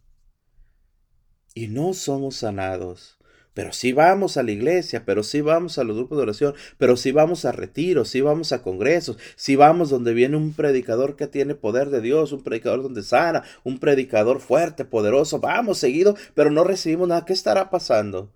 Y 1.53 1.67
no 1.67 1.93
somos 1.93 2.37
sanados 2.37 3.18
pero 3.59 3.73
sí 3.73 3.91
vamos 3.91 4.37
a 4.37 4.43
la 4.43 4.51
iglesia, 4.51 5.03
pero 5.03 5.21
sí 5.21 5.41
vamos 5.41 5.77
a 5.77 5.83
los 5.83 5.97
grupos 5.97 6.17
de 6.17 6.21
oración, 6.21 6.55
pero 6.77 6.95
sí 6.95 7.11
vamos 7.11 7.43
a 7.43 7.51
retiros, 7.51 8.07
sí 8.07 8.21
vamos 8.21 8.53
a 8.53 8.63
congresos, 8.63 9.17
sí 9.35 9.57
vamos 9.57 9.89
donde 9.89 10.13
viene 10.13 10.37
un 10.37 10.53
predicador 10.53 11.17
que 11.17 11.27
tiene 11.27 11.55
poder 11.55 11.89
de 11.89 11.99
Dios, 11.99 12.31
un 12.31 12.41
predicador 12.41 12.83
donde 12.83 13.03
sana, 13.03 13.43
un 13.65 13.79
predicador 13.79 14.39
fuerte, 14.39 14.85
poderoso, 14.85 15.41
vamos 15.41 15.77
seguido, 15.77 16.15
pero 16.35 16.51
no 16.51 16.63
recibimos 16.63 17.09
nada. 17.09 17.25
¿Qué 17.25 17.33
estará 17.33 17.69
pasando? 17.69 18.31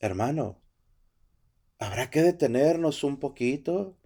Hermano, 0.00 0.60
habrá 1.78 2.10
que 2.10 2.20
detenernos 2.20 3.04
un 3.04 3.20
poquito. 3.20 3.96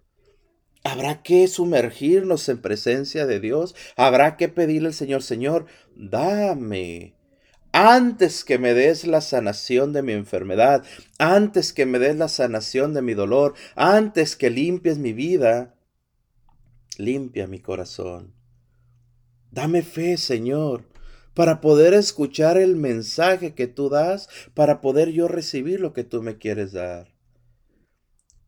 Habrá 0.83 1.23
que 1.23 1.47
sumergirnos 1.47 2.47
en 2.49 2.61
presencia 2.61 3.25
de 3.25 3.39
Dios. 3.39 3.73
Habrá 3.97 4.37
que 4.37 4.47
pedirle 4.47 4.89
al 4.89 4.93
Señor, 4.93 5.23
Señor, 5.23 5.65
dame 5.95 7.14
antes 7.77 8.45
que 8.45 8.57
me 8.57 8.73
des 8.73 9.05
la 9.05 9.19
sanación 9.19 9.91
de 9.91 10.01
mi 10.01 10.13
enfermedad, 10.13 10.85
antes 11.19 11.73
que 11.73 11.85
me 11.85 11.99
des 11.99 12.15
la 12.15 12.29
sanación 12.29 12.93
de 12.93 13.01
mi 13.01 13.13
dolor, 13.13 13.53
antes 13.75 14.37
que 14.37 14.49
limpies 14.49 14.97
mi 14.97 15.11
vida, 15.11 15.75
limpia 16.97 17.47
mi 17.47 17.59
corazón. 17.59 18.33
Dame 19.51 19.81
fe, 19.81 20.15
Señor, 20.15 20.85
para 21.33 21.59
poder 21.59 21.93
escuchar 21.93 22.57
el 22.57 22.77
mensaje 22.77 23.53
que 23.55 23.67
tú 23.67 23.89
das, 23.89 24.29
para 24.53 24.79
poder 24.79 25.09
yo 25.11 25.27
recibir 25.27 25.81
lo 25.81 25.91
que 25.91 26.05
tú 26.05 26.23
me 26.23 26.37
quieres 26.37 26.71
dar. 26.71 27.09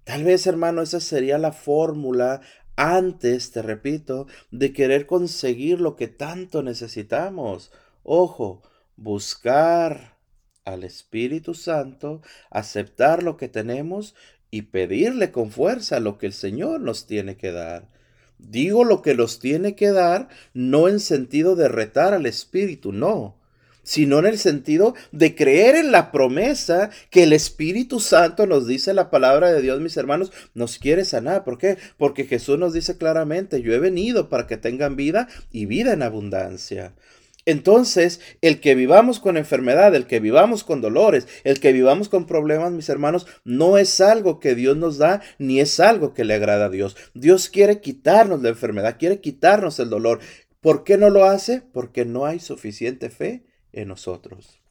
Tal 0.05 0.23
vez, 0.23 0.47
hermano, 0.47 0.81
esa 0.81 1.01
sería 1.01 1.37
la 1.37 1.51
fórmula 1.51 2.39
antes, 2.77 3.51
te 3.51 3.61
repito, 3.61 4.25
de 4.51 4.71
querer 4.71 5.05
conseguir 5.05 5.81
lo 5.81 5.97
que 5.97 6.07
tanto 6.07 6.63
necesitamos. 6.63 7.73
Ojo, 8.03 8.61
buscar 8.97 10.17
al 10.65 10.83
Espíritu 10.83 11.53
Santo, 11.53 12.21
aceptar 12.49 13.23
lo 13.23 13.37
que 13.37 13.47
tenemos 13.47 14.15
y 14.51 14.63
pedirle 14.63 15.31
con 15.31 15.51
fuerza 15.51 15.99
lo 15.99 16.17
que 16.17 16.25
el 16.25 16.33
Señor 16.33 16.81
nos 16.81 17.07
tiene 17.07 17.37
que 17.37 17.51
dar. 17.51 17.87
Digo 18.37 18.83
lo 18.83 19.01
que 19.01 19.15
nos 19.15 19.39
tiene 19.39 19.75
que 19.75 19.91
dar 19.91 20.27
no 20.53 20.89
en 20.89 20.99
sentido 20.99 21.55
de 21.55 21.69
retar 21.69 22.13
al 22.13 22.25
Espíritu, 22.25 22.91
no, 22.91 23.37
sino 23.81 24.19
en 24.19 24.25
el 24.25 24.37
sentido 24.37 24.93
de 25.13 25.33
creer 25.33 25.75
en 25.75 25.91
la 25.91 26.11
promesa 26.11 26.89
que 27.09 27.23
el 27.23 27.33
Espíritu 27.33 27.99
Santo 27.99 28.45
nos 28.45 28.67
dice 28.67 28.93
la 28.93 29.09
palabra 29.09 29.51
de 29.51 29.61
Dios, 29.61 29.79
mis 29.79 29.95
hermanos, 29.95 30.33
nos 30.53 30.77
quiere 30.77 31.05
sanar. 31.05 31.45
¿Por 31.45 31.57
qué? 31.57 31.77
Porque 31.97 32.25
Jesús 32.25 32.59
nos 32.59 32.73
dice 32.73 32.97
claramente, 32.97 33.61
yo 33.61 33.73
he 33.73 33.79
venido 33.79 34.27
para 34.27 34.45
que 34.45 34.57
tengan 34.57 34.97
vida 34.97 35.29
y 35.51 35.65
vida 35.67 35.93
en 35.93 36.03
abundancia. 36.03 36.93
Entonces, 37.47 38.19
el 38.41 38.59
que 38.59 38.75
vivamos 38.75 39.21
con 39.21 39.37
enfermedad, 39.37 39.95
el 39.95 40.05
que 40.05 40.19
vivamos 40.19 40.65
con 40.65 40.81
dolores, 40.81 41.29
el 41.45 41.61
que 41.61 41.71
vivamos 41.71 42.09
con 42.09 42.27
problemas, 42.27 42.73
mis 42.73 42.89
hermanos, 42.89 43.25
no 43.45 43.77
es 43.77 44.01
algo 44.01 44.41
que 44.41 44.53
Dios 44.53 44.75
nos 44.75 44.97
da, 44.97 45.21
ni 45.39 45.61
es 45.61 45.79
algo 45.79 46.13
que 46.13 46.25
le 46.25 46.33
agrada 46.33 46.65
a 46.65 46.69
Dios. 46.69 46.97
Dios 47.13 47.47
quiere 47.47 47.79
quitarnos 47.79 48.41
la 48.41 48.49
enfermedad, 48.49 48.97
quiere 48.99 49.21
quitarnos 49.21 49.79
el 49.79 49.89
dolor. 49.89 50.19
¿Por 50.59 50.83
qué 50.83 50.97
no 50.97 51.09
lo 51.09 51.23
hace? 51.23 51.61
Porque 51.61 52.03
no 52.03 52.25
hay 52.25 52.41
suficiente 52.41 53.09
fe 53.09 53.45
en 53.71 53.87
nosotros. 53.87 54.61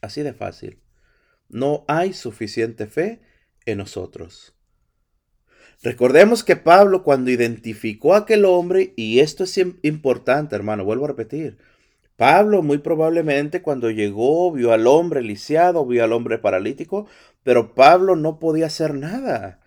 Así 0.00 0.22
de 0.22 0.34
fácil. 0.34 0.78
No 1.48 1.84
hay 1.88 2.12
suficiente 2.12 2.86
fe 2.86 3.22
en 3.66 3.78
nosotros. 3.78 4.54
Recordemos 5.82 6.44
que 6.44 6.54
Pablo 6.54 7.02
cuando 7.02 7.32
identificó 7.32 8.14
a 8.14 8.18
aquel 8.18 8.44
hombre, 8.44 8.92
y 8.94 9.18
esto 9.18 9.42
es 9.42 9.58
importante, 9.82 10.54
hermano, 10.54 10.84
vuelvo 10.84 11.06
a 11.06 11.08
repetir, 11.08 11.58
Pablo 12.22 12.62
muy 12.62 12.78
probablemente 12.78 13.62
cuando 13.62 13.90
llegó 13.90 14.52
vio 14.52 14.72
al 14.72 14.86
hombre 14.86 15.22
lisiado, 15.22 15.84
vio 15.84 16.04
al 16.04 16.12
hombre 16.12 16.38
paralítico, 16.38 17.08
pero 17.42 17.74
Pablo 17.74 18.14
no 18.14 18.38
podía 18.38 18.66
hacer 18.66 18.94
nada. 18.94 19.60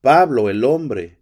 Pablo, 0.00 0.48
el 0.48 0.64
hombre, 0.64 1.18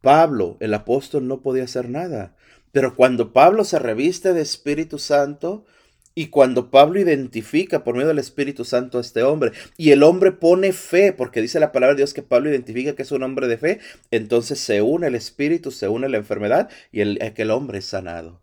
Pablo, 0.00 0.56
el 0.60 0.72
apóstol, 0.72 1.28
no 1.28 1.42
podía 1.42 1.64
hacer 1.64 1.90
nada. 1.90 2.36
Pero 2.72 2.96
cuando 2.96 3.34
Pablo 3.34 3.64
se 3.64 3.78
reviste 3.78 4.32
de 4.32 4.40
Espíritu 4.40 4.98
Santo, 4.98 5.66
y 6.14 6.28
cuando 6.28 6.70
Pablo 6.70 6.98
identifica 6.98 7.84
por 7.84 7.94
medio 7.94 8.08
del 8.08 8.18
Espíritu 8.18 8.64
Santo 8.64 8.96
a 8.96 9.02
este 9.02 9.22
hombre, 9.22 9.52
y 9.76 9.90
el 9.90 10.02
hombre 10.02 10.32
pone 10.32 10.72
fe, 10.72 11.12
porque 11.12 11.42
dice 11.42 11.60
la 11.60 11.70
palabra 11.70 11.92
de 11.92 11.98
Dios 11.98 12.14
que 12.14 12.22
Pablo 12.22 12.48
identifica 12.48 12.94
que 12.94 13.02
es 13.02 13.12
un 13.12 13.24
hombre 13.24 13.46
de 13.46 13.58
fe, 13.58 13.80
entonces 14.10 14.58
se 14.58 14.80
une 14.80 15.08
el 15.08 15.16
Espíritu, 15.16 15.70
se 15.70 15.88
une 15.88 16.08
la 16.08 16.16
enfermedad 16.16 16.70
y 16.92 17.02
el, 17.02 17.18
aquel 17.20 17.50
hombre 17.50 17.80
es 17.80 17.84
sanado. 17.84 18.40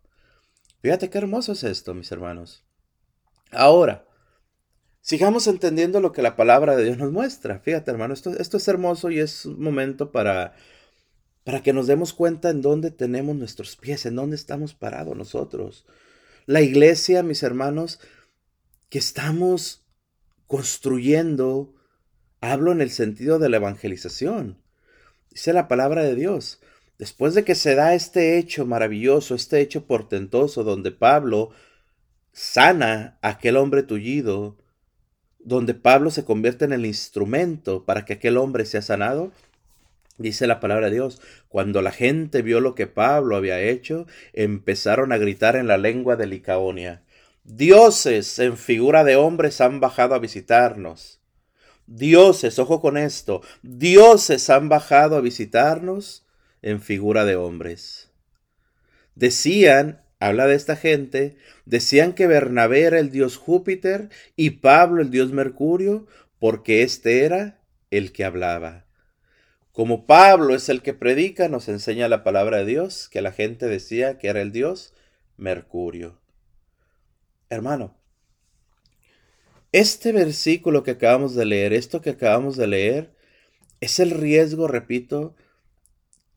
Fíjate 0.80 1.10
qué 1.10 1.18
hermoso 1.18 1.52
es 1.52 1.64
esto, 1.64 1.94
mis 1.94 2.10
hermanos. 2.12 2.64
Ahora, 3.50 4.06
sigamos 5.00 5.46
entendiendo 5.46 6.00
lo 6.00 6.12
que 6.12 6.22
la 6.22 6.36
palabra 6.36 6.76
de 6.76 6.84
Dios 6.84 6.98
nos 6.98 7.12
muestra. 7.12 7.58
Fíjate, 7.58 7.90
hermano, 7.90 8.14
esto, 8.14 8.30
esto 8.38 8.56
es 8.56 8.68
hermoso 8.68 9.10
y 9.10 9.18
es 9.18 9.46
un 9.46 9.60
momento 9.60 10.12
para, 10.12 10.54
para 11.44 11.62
que 11.62 11.72
nos 11.72 11.86
demos 11.86 12.12
cuenta 12.12 12.50
en 12.50 12.62
dónde 12.62 12.90
tenemos 12.90 13.34
nuestros 13.34 13.76
pies, 13.76 14.06
en 14.06 14.16
dónde 14.16 14.36
estamos 14.36 14.74
parados 14.74 15.16
nosotros. 15.16 15.86
La 16.46 16.60
iglesia, 16.60 17.22
mis 17.22 17.42
hermanos, 17.42 18.00
que 18.88 18.98
estamos 18.98 19.84
construyendo, 20.46 21.74
hablo 22.40 22.72
en 22.72 22.80
el 22.80 22.90
sentido 22.90 23.38
de 23.38 23.48
la 23.48 23.56
evangelización. 23.58 24.62
Dice 25.30 25.52
la 25.52 25.68
palabra 25.68 26.02
de 26.02 26.14
Dios. 26.14 26.60
Después 26.98 27.34
de 27.34 27.44
que 27.44 27.54
se 27.54 27.74
da 27.74 27.94
este 27.94 28.38
hecho 28.38 28.66
maravilloso, 28.66 29.34
este 29.34 29.60
hecho 29.60 29.86
portentoso, 29.86 30.64
donde 30.64 30.90
Pablo 30.90 31.50
sana 32.32 33.18
a 33.22 33.30
aquel 33.30 33.56
hombre 33.56 33.82
tullido, 33.84 34.56
donde 35.38 35.74
Pablo 35.74 36.10
se 36.10 36.24
convierte 36.24 36.64
en 36.64 36.72
el 36.72 36.84
instrumento 36.84 37.84
para 37.84 38.04
que 38.04 38.14
aquel 38.14 38.36
hombre 38.36 38.66
sea 38.66 38.82
sanado, 38.82 39.32
Dice 40.18 40.48
la 40.48 40.58
palabra 40.58 40.86
de 40.86 40.94
Dios, 40.94 41.20
cuando 41.48 41.80
la 41.80 41.92
gente 41.92 42.42
vio 42.42 42.60
lo 42.60 42.74
que 42.74 42.88
Pablo 42.88 43.36
había 43.36 43.60
hecho, 43.60 44.06
empezaron 44.32 45.12
a 45.12 45.16
gritar 45.16 45.54
en 45.54 45.68
la 45.68 45.78
lengua 45.78 46.16
de 46.16 46.26
Licaonia, 46.26 47.04
dioses 47.44 48.40
en 48.40 48.56
figura 48.56 49.04
de 49.04 49.14
hombres 49.14 49.60
han 49.60 49.78
bajado 49.78 50.16
a 50.16 50.18
visitarnos. 50.18 51.20
Dioses, 51.86 52.58
ojo 52.58 52.80
con 52.80 52.96
esto, 52.96 53.42
dioses 53.62 54.50
han 54.50 54.68
bajado 54.68 55.16
a 55.16 55.20
visitarnos 55.20 56.26
en 56.62 56.80
figura 56.80 57.24
de 57.24 57.36
hombres. 57.36 58.10
Decían, 59.14 60.02
habla 60.20 60.46
de 60.46 60.54
esta 60.54 60.76
gente, 60.76 61.36
decían 61.64 62.12
que 62.12 62.26
Bernabé 62.26 62.82
era 62.82 62.98
el 62.98 63.10
dios 63.10 63.36
Júpiter 63.36 64.10
y 64.36 64.50
Pablo 64.50 65.02
el 65.02 65.10
dios 65.10 65.32
Mercurio, 65.32 66.06
porque 66.38 66.82
éste 66.82 67.24
era 67.24 67.60
el 67.90 68.12
que 68.12 68.24
hablaba. 68.24 68.86
Como 69.72 70.06
Pablo 70.06 70.54
es 70.54 70.68
el 70.68 70.82
que 70.82 70.94
predica, 70.94 71.48
nos 71.48 71.68
enseña 71.68 72.08
la 72.08 72.24
palabra 72.24 72.58
de 72.58 72.64
Dios, 72.64 73.08
que 73.08 73.22
la 73.22 73.32
gente 73.32 73.66
decía 73.66 74.18
que 74.18 74.28
era 74.28 74.42
el 74.42 74.50
Dios 74.50 74.92
Mercurio. 75.36 76.20
Hermano, 77.48 77.96
este 79.70 80.12
versículo 80.12 80.82
que 80.82 80.92
acabamos 80.92 81.34
de 81.34 81.44
leer, 81.44 81.72
esto 81.72 82.00
que 82.00 82.10
acabamos 82.10 82.56
de 82.56 82.66
leer, 82.66 83.14
es 83.80 84.00
el 84.00 84.10
riesgo, 84.10 84.66
repito, 84.66 85.36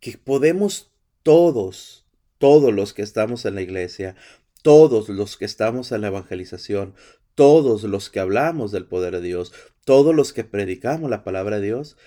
que 0.01 0.17
podemos 0.17 0.91
todos, 1.23 2.05
todos 2.37 2.73
los 2.73 2.93
que 2.93 3.03
estamos 3.03 3.45
en 3.45 3.55
la 3.55 3.61
iglesia, 3.61 4.15
todos 4.63 5.07
los 5.07 5.37
que 5.37 5.45
estamos 5.45 5.93
en 5.93 6.01
la 6.01 6.07
evangelización, 6.07 6.95
todos 7.35 7.83
los 7.83 8.09
que 8.09 8.19
hablamos 8.19 8.71
del 8.71 8.85
poder 8.85 9.13
de 9.13 9.21
Dios, 9.21 9.53
todos 9.85 10.13
los 10.13 10.33
que 10.33 10.43
predicamos 10.43 11.09
la 11.09 11.23
palabra 11.23 11.59
de 11.59 11.67
Dios, 11.67 11.97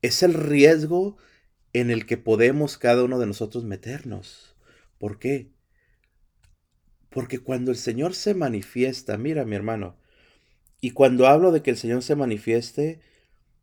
es 0.00 0.22
el 0.22 0.34
riesgo 0.34 1.18
en 1.72 1.90
el 1.90 2.06
que 2.06 2.16
podemos 2.16 2.78
cada 2.78 3.02
uno 3.04 3.18
de 3.18 3.26
nosotros 3.26 3.64
meternos. 3.64 4.54
¿Por 4.98 5.18
qué? 5.18 5.50
Porque 7.10 7.40
cuando 7.40 7.70
el 7.70 7.76
Señor 7.76 8.14
se 8.14 8.34
manifiesta, 8.34 9.18
mira 9.18 9.44
mi 9.44 9.56
hermano, 9.56 9.96
y 10.80 10.92
cuando 10.92 11.26
hablo 11.26 11.52
de 11.52 11.62
que 11.62 11.70
el 11.70 11.76
Señor 11.76 12.02
se 12.02 12.16
manifieste, 12.16 13.00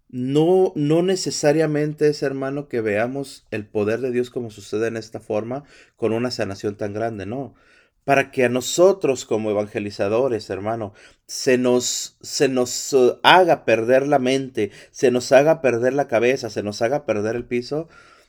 no, 0.10 0.74
no 0.76 1.04
necesariamente 1.04 2.10
es, 2.10 2.24
hermano, 2.24 2.68
que 2.68 2.82
veamos 2.82 3.46
el 3.52 3.66
poder 3.68 4.02
de 4.02 4.12
Dios 4.12 4.32
como 4.32 4.50
sucede 4.50 4.88
en 4.88 4.98
esta 4.98 5.20
forma, 5.20 5.64
con 5.96 6.14
una 6.14 6.32
sanación 6.32 6.76
tan 6.76 6.94
grande, 6.94 7.26
no. 7.28 7.54
Para 8.06 8.32
que 8.32 8.46
a 8.46 8.50
nosotros 8.50 9.26
como 9.26 9.52
evangelizadores, 9.52 10.50
hermano, 10.50 10.94
se 11.28 11.60
nos, 11.60 12.18
se 12.22 12.50
nos 12.50 12.92
uh, 12.94 13.20
haga 13.22 13.66
perder 13.66 14.08
la 14.08 14.18
mente, 14.18 14.72
se 14.90 15.12
nos 15.12 15.32
haga 15.32 15.62
perder 15.62 15.94
la 15.94 16.08
cabeza, 16.08 16.50
se 16.50 16.64
nos 16.64 16.82
haga 16.82 17.06
perder 17.06 17.36
el 17.36 17.46
piso, 17.46 17.88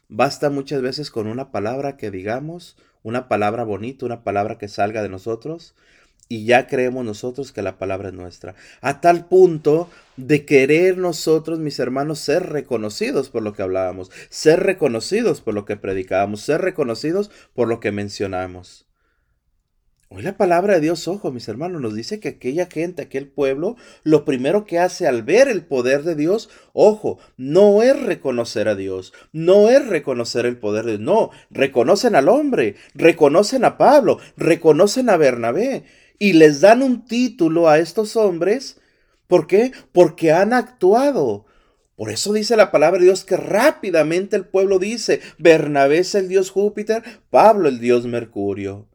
basta 0.08 0.50
muchas 0.50 0.82
veces 0.82 1.10
con 1.10 1.26
una 1.26 1.50
palabra 1.50 1.96
que 1.96 2.10
digamos, 2.10 2.76
una 3.02 3.26
palabra 3.28 3.64
bonita, 3.64 4.04
una 4.04 4.22
palabra 4.22 4.58
que 4.58 4.68
salga 4.68 5.02
de 5.02 5.08
nosotros, 5.08 5.74
y 6.28 6.44
ya 6.44 6.66
creemos 6.66 7.04
nosotros 7.04 7.52
que 7.52 7.62
la 7.62 7.78
palabra 7.78 8.08
es 8.08 8.14
nuestra. 8.14 8.54
A 8.80 9.00
tal 9.00 9.26
punto 9.26 9.88
de 10.16 10.44
querer 10.44 10.98
nosotros, 10.98 11.58
mis 11.58 11.78
hermanos, 11.78 12.20
ser 12.20 12.50
reconocidos 12.50 13.30
por 13.30 13.42
lo 13.42 13.52
que 13.52 13.62
hablábamos, 13.62 14.10
ser 14.28 14.60
reconocidos 14.60 15.40
por 15.40 15.54
lo 15.54 15.64
que 15.64 15.76
predicábamos, 15.76 16.42
ser 16.42 16.60
reconocidos 16.60 17.30
por 17.54 17.68
lo 17.68 17.80
que 17.80 17.90
mencionamos. 17.92 18.86
Hoy 20.12 20.22
la 20.22 20.36
palabra 20.36 20.74
de 20.74 20.80
Dios, 20.80 21.06
ojo, 21.06 21.30
mis 21.30 21.46
hermanos, 21.46 21.80
nos 21.80 21.94
dice 21.94 22.18
que 22.18 22.30
aquella 22.30 22.66
gente, 22.66 23.00
aquel 23.00 23.28
pueblo, 23.28 23.76
lo 24.02 24.24
primero 24.24 24.64
que 24.64 24.80
hace 24.80 25.06
al 25.06 25.22
ver 25.22 25.46
el 25.46 25.64
poder 25.64 26.02
de 26.02 26.16
Dios, 26.16 26.50
ojo, 26.72 27.20
no 27.36 27.84
es 27.84 27.96
reconocer 27.96 28.66
a 28.66 28.74
Dios, 28.74 29.12
no 29.32 29.68
es 29.68 29.86
reconocer 29.86 30.46
el 30.46 30.58
poder 30.58 30.84
de 30.84 30.98
Dios, 30.98 31.00
no, 31.00 31.30
reconocen 31.50 32.16
al 32.16 32.28
hombre, 32.28 32.74
reconocen 32.92 33.64
a 33.64 33.78
Pablo, 33.78 34.18
reconocen 34.36 35.10
a 35.10 35.16
Bernabé 35.16 35.84
y 36.20 36.34
les 36.34 36.60
dan 36.60 36.82
un 36.82 37.06
título 37.06 37.68
a 37.68 37.78
estos 37.78 38.14
hombres. 38.14 38.78
¿Por 39.26 39.48
qué? 39.48 39.72
Porque 39.90 40.30
han 40.30 40.52
actuado. 40.52 41.46
Por 41.96 42.10
eso 42.10 42.32
dice 42.32 42.56
la 42.56 42.70
palabra 42.70 42.98
de 43.00 43.06
Dios 43.06 43.24
que 43.24 43.36
rápidamente 43.36 44.36
el 44.36 44.46
pueblo 44.46 44.78
dice, 44.78 45.20
Bernabé 45.38 45.98
es 45.98 46.14
el 46.14 46.28
dios 46.28 46.50
Júpiter, 46.50 47.02
Pablo 47.30 47.68
el 47.68 47.80
dios 47.80 48.06
Mercurio. 48.06 48.86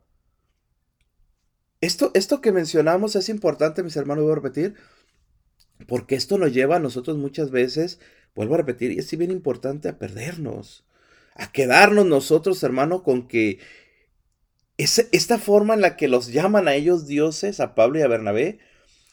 Esto, 1.81 2.11
esto 2.13 2.41
que 2.41 2.51
mencionamos 2.51 3.15
es 3.15 3.27
importante, 3.29 3.83
mis 3.83 3.95
hermanos, 3.95 4.23
voy 4.23 4.31
a 4.31 4.35
repetir, 4.35 4.75
porque 5.87 6.15
esto 6.15 6.37
nos 6.37 6.53
lleva 6.53 6.77
a 6.77 6.79
nosotros 6.79 7.17
muchas 7.17 7.49
veces, 7.51 7.99
vuelvo 8.35 8.53
a 8.53 8.57
repetir, 8.57 8.91
y 8.91 8.99
es 8.99 9.17
bien 9.17 9.31
importante 9.31 9.89
a 9.89 9.97
perdernos, 9.97 10.85
a 11.35 11.51
quedarnos 11.51 12.05
nosotros, 12.05 12.61
hermano, 12.63 13.03
con 13.03 13.27
que 13.27 13.59
esta 14.77 15.37
forma 15.39 15.73
en 15.73 15.81
la 15.81 15.95
que 15.95 16.07
los 16.07 16.27
llaman 16.27 16.67
a 16.67 16.75
ellos 16.75 17.07
dioses, 17.07 17.59
a 17.59 17.75
Pablo 17.75 17.99
y 17.99 18.01
a 18.01 18.07
Bernabé, 18.07 18.59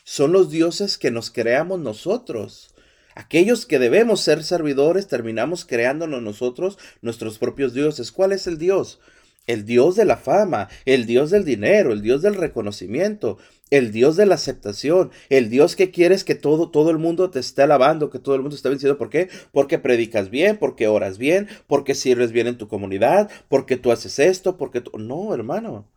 son 0.05 0.33
los 0.33 0.51
dioses 0.51 0.99
que 0.99 1.11
nos 1.11 1.31
creamos 1.31 1.79
nosotros. 1.79 2.75
Aquellos 3.15 3.67
que 3.67 3.79
debemos 3.79 4.21
ser 4.21 4.43
servidores, 4.43 5.07
terminamos 5.07 5.65
creándonos 5.65 6.23
nosotros 6.23 6.79
nuestros 7.03 7.39
propios 7.39 7.75
dioses. 7.75 8.11
¿Cuál 8.11 8.33
es 8.33 8.47
el 8.47 8.59
Dios? 8.59 8.99
el 9.47 9.65
Dios 9.65 9.97
de 9.97 10.05
la 10.05 10.17
fama, 10.17 10.69
el 10.85 11.07
Dios 11.07 11.31
del 11.31 11.45
dinero, 11.45 11.93
el 11.93 12.03
Dios 12.03 12.23
del 12.23 12.35
reconocimiento, 12.35 13.39
el 13.73 13.91
Dios 13.91 14.17
de 14.17 14.27
la 14.27 14.35
aceptación, 14.35 15.11
el 15.31 15.49
Dios 15.49 15.77
que 15.77 15.91
quieres 15.91 16.25
que 16.25 16.35
todo, 16.35 16.71
todo 16.71 16.91
el 16.91 16.99
mundo 16.99 17.31
te 17.31 17.41
esté 17.41 17.63
alabando, 17.63 18.11
que 18.11 18.19
todo 18.19 18.35
el 18.35 18.43
mundo 18.43 18.55
esté 18.55 18.69
vencido. 18.69 18.99
¿Por 18.99 19.09
qué? 19.09 19.31
Porque 19.51 19.79
predicas 19.79 20.29
bien, 20.29 20.59
porque 20.59 20.89
oras 20.89 21.17
bien, 21.17 21.49
porque 21.67 21.95
sirves 21.95 22.33
bien 22.33 22.49
en 22.49 22.59
tu 22.59 22.69
comunidad, 22.69 23.31
porque 23.49 23.79
tú 23.79 23.91
haces 23.91 24.19
esto, 24.19 24.59
porque 24.59 24.83
tú... 24.83 24.99
No, 24.99 25.33
hermano. 25.33 25.89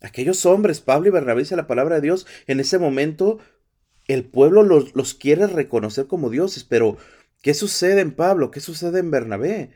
Aquellos 0.00 0.46
hombres, 0.46 0.80
Pablo 0.80 1.08
y 1.08 1.10
Bernabé, 1.10 1.40
dice 1.40 1.56
la 1.56 1.66
palabra 1.66 1.96
de 1.96 2.02
Dios, 2.02 2.24
en 2.46 2.60
ese 2.60 2.78
momento 2.78 3.40
el 4.06 4.24
pueblo 4.24 4.62
los, 4.62 4.94
los 4.94 5.14
quiere 5.14 5.48
reconocer 5.48 6.06
como 6.06 6.30
dioses, 6.30 6.62
pero 6.62 6.98
¿qué 7.42 7.52
sucede 7.52 8.00
en 8.00 8.12
Pablo? 8.12 8.52
¿Qué 8.52 8.60
sucede 8.60 9.00
en 9.00 9.10
Bernabé? 9.10 9.70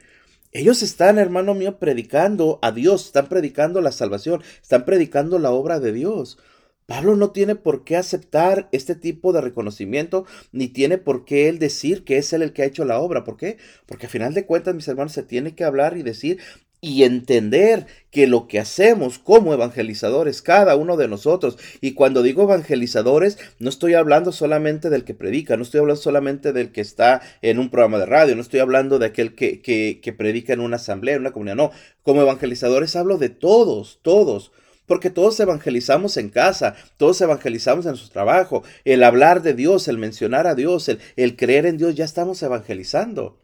Ellos 0.53 0.81
están, 0.85 1.19
hermano 1.19 1.55
mío, 1.55 1.81
predicando 1.81 2.61
a 2.62 2.71
Dios, 2.71 3.07
están 3.07 3.29
predicando 3.29 3.81
la 3.81 3.91
salvación, 3.91 4.45
están 4.62 4.85
predicando 4.85 5.41
la 5.41 5.51
obra 5.51 5.81
de 5.81 5.93
Dios. 5.93 6.39
Pablo 6.87 7.16
no 7.16 7.31
tiene 7.31 7.57
por 7.57 7.85
qué 7.85 7.96
aceptar 7.96 8.68
este 8.70 8.94
tipo 8.94 9.33
de 9.33 9.40
reconocimiento, 9.40 10.25
ni 10.53 10.68
tiene 10.68 10.99
por 10.99 11.25
qué 11.25 11.49
él 11.49 11.59
decir 11.59 12.05
que 12.05 12.18
es 12.18 12.33
él 12.33 12.42
el 12.42 12.53
que 12.53 12.62
ha 12.62 12.66
hecho 12.66 12.85
la 12.85 13.01
obra. 13.01 13.25
¿Por 13.25 13.37
qué? 13.37 13.59
Porque 13.87 14.07
a 14.07 14.09
final 14.09 14.35
de 14.35 14.46
cuentas, 14.46 14.75
mis 14.75 14.87
hermanos, 14.87 15.12
se 15.12 15.25
tiene 15.25 15.55
que 15.55 15.64
hablar 15.64 15.96
y 15.96 16.03
decir 16.03 16.38
y 16.81 17.05
entender 17.05 17.87
que 18.11 18.27
lo 18.27 18.46
que 18.46 18.61
hacemos 18.61 19.18
como 19.18 19.53
evangelizadores, 19.53 20.42
cada 20.42 20.77
uno 20.77 20.96
de 20.96 21.09
nosotros, 21.09 21.59
y 21.81 21.94
cuando 21.94 22.22
digo 22.22 22.44
evangelizadores, 22.44 23.38
no 23.59 23.70
estoy 23.70 23.94
hablando 23.94 24.31
solamente 24.31 24.90
del 24.90 25.05
que 25.05 25.14
predica, 25.14 25.57
no 25.57 25.62
estoy 25.62 25.81
hablando 25.81 26.01
solamente 26.01 26.53
del 26.53 26.72
que 26.72 26.83
está 26.83 27.22
en 27.42 27.59
un 27.59 27.70
programa 27.70 27.99
de 27.99 28.07
radio, 28.07 28.37
no 28.37 28.42
estoy 28.42 28.61
hablando 28.61 28.99
de 28.99 29.07
aquel 29.07 29.35
que, 29.35 30.14
predica 30.16 30.53
en 30.53 30.61
una 30.61 30.77
asamblea, 30.77 31.16
en 31.16 31.22
una 31.22 31.33
comunidad, 31.33 31.57
no, 31.57 31.70
como 32.03 32.22
evangelizadores 32.22 32.94
hablo 32.94 33.18
de 33.18 33.31
todos, 33.31 33.99
todos. 34.03 34.53
Porque 34.87 35.11
todos 35.11 35.38
evangelizamos 35.40 36.16
en 36.16 36.31
casa, 36.31 36.77
todos 36.96 37.20
evangelizamos 37.20 37.87
en 37.87 37.96
su 37.96 38.09
trabajo. 38.09 38.62
El 38.85 39.03
hablar 39.03 39.42
de 39.42 39.55
Dios, 39.55 39.88
el 39.88 39.99
mencionar 39.99 40.46
a 40.46 40.55
Dios, 40.55 40.88
el, 40.88 41.37
creer 41.37 41.66
en 41.66 41.77
Dios, 41.77 41.94
ya 41.94 42.05
estamos 42.05 42.42
evangelizando. 42.42 43.38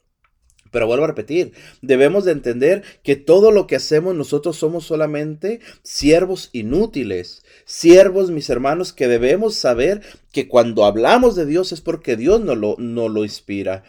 Pero 0.70 0.86
vuelvo 0.86 1.04
a 1.04 1.08
repetir, 1.08 1.52
debemos 1.82 2.24
de 2.24 2.32
entender 2.32 2.82
que 3.02 3.14
todo 3.16 3.50
lo 3.50 3.66
que 3.66 3.76
hacemos 3.76 4.14
nosotros 4.14 4.56
somos 4.56 4.86
solamente 4.86 5.60
siervos 5.82 6.48
inútiles, 6.52 7.44
siervos, 7.66 8.30
mis 8.30 8.48
hermanos, 8.48 8.94
que 8.94 9.06
debemos 9.06 9.54
saber 9.54 10.00
que 10.32 10.48
cuando 10.48 10.86
hablamos 10.86 11.34
de 11.36 11.44
Dios 11.44 11.72
es 11.72 11.82
porque 11.82 12.16
Dios 12.16 12.40
no 12.40 12.54
lo, 12.54 12.76
no 12.78 13.10
lo 13.10 13.24
inspira. 13.24 13.84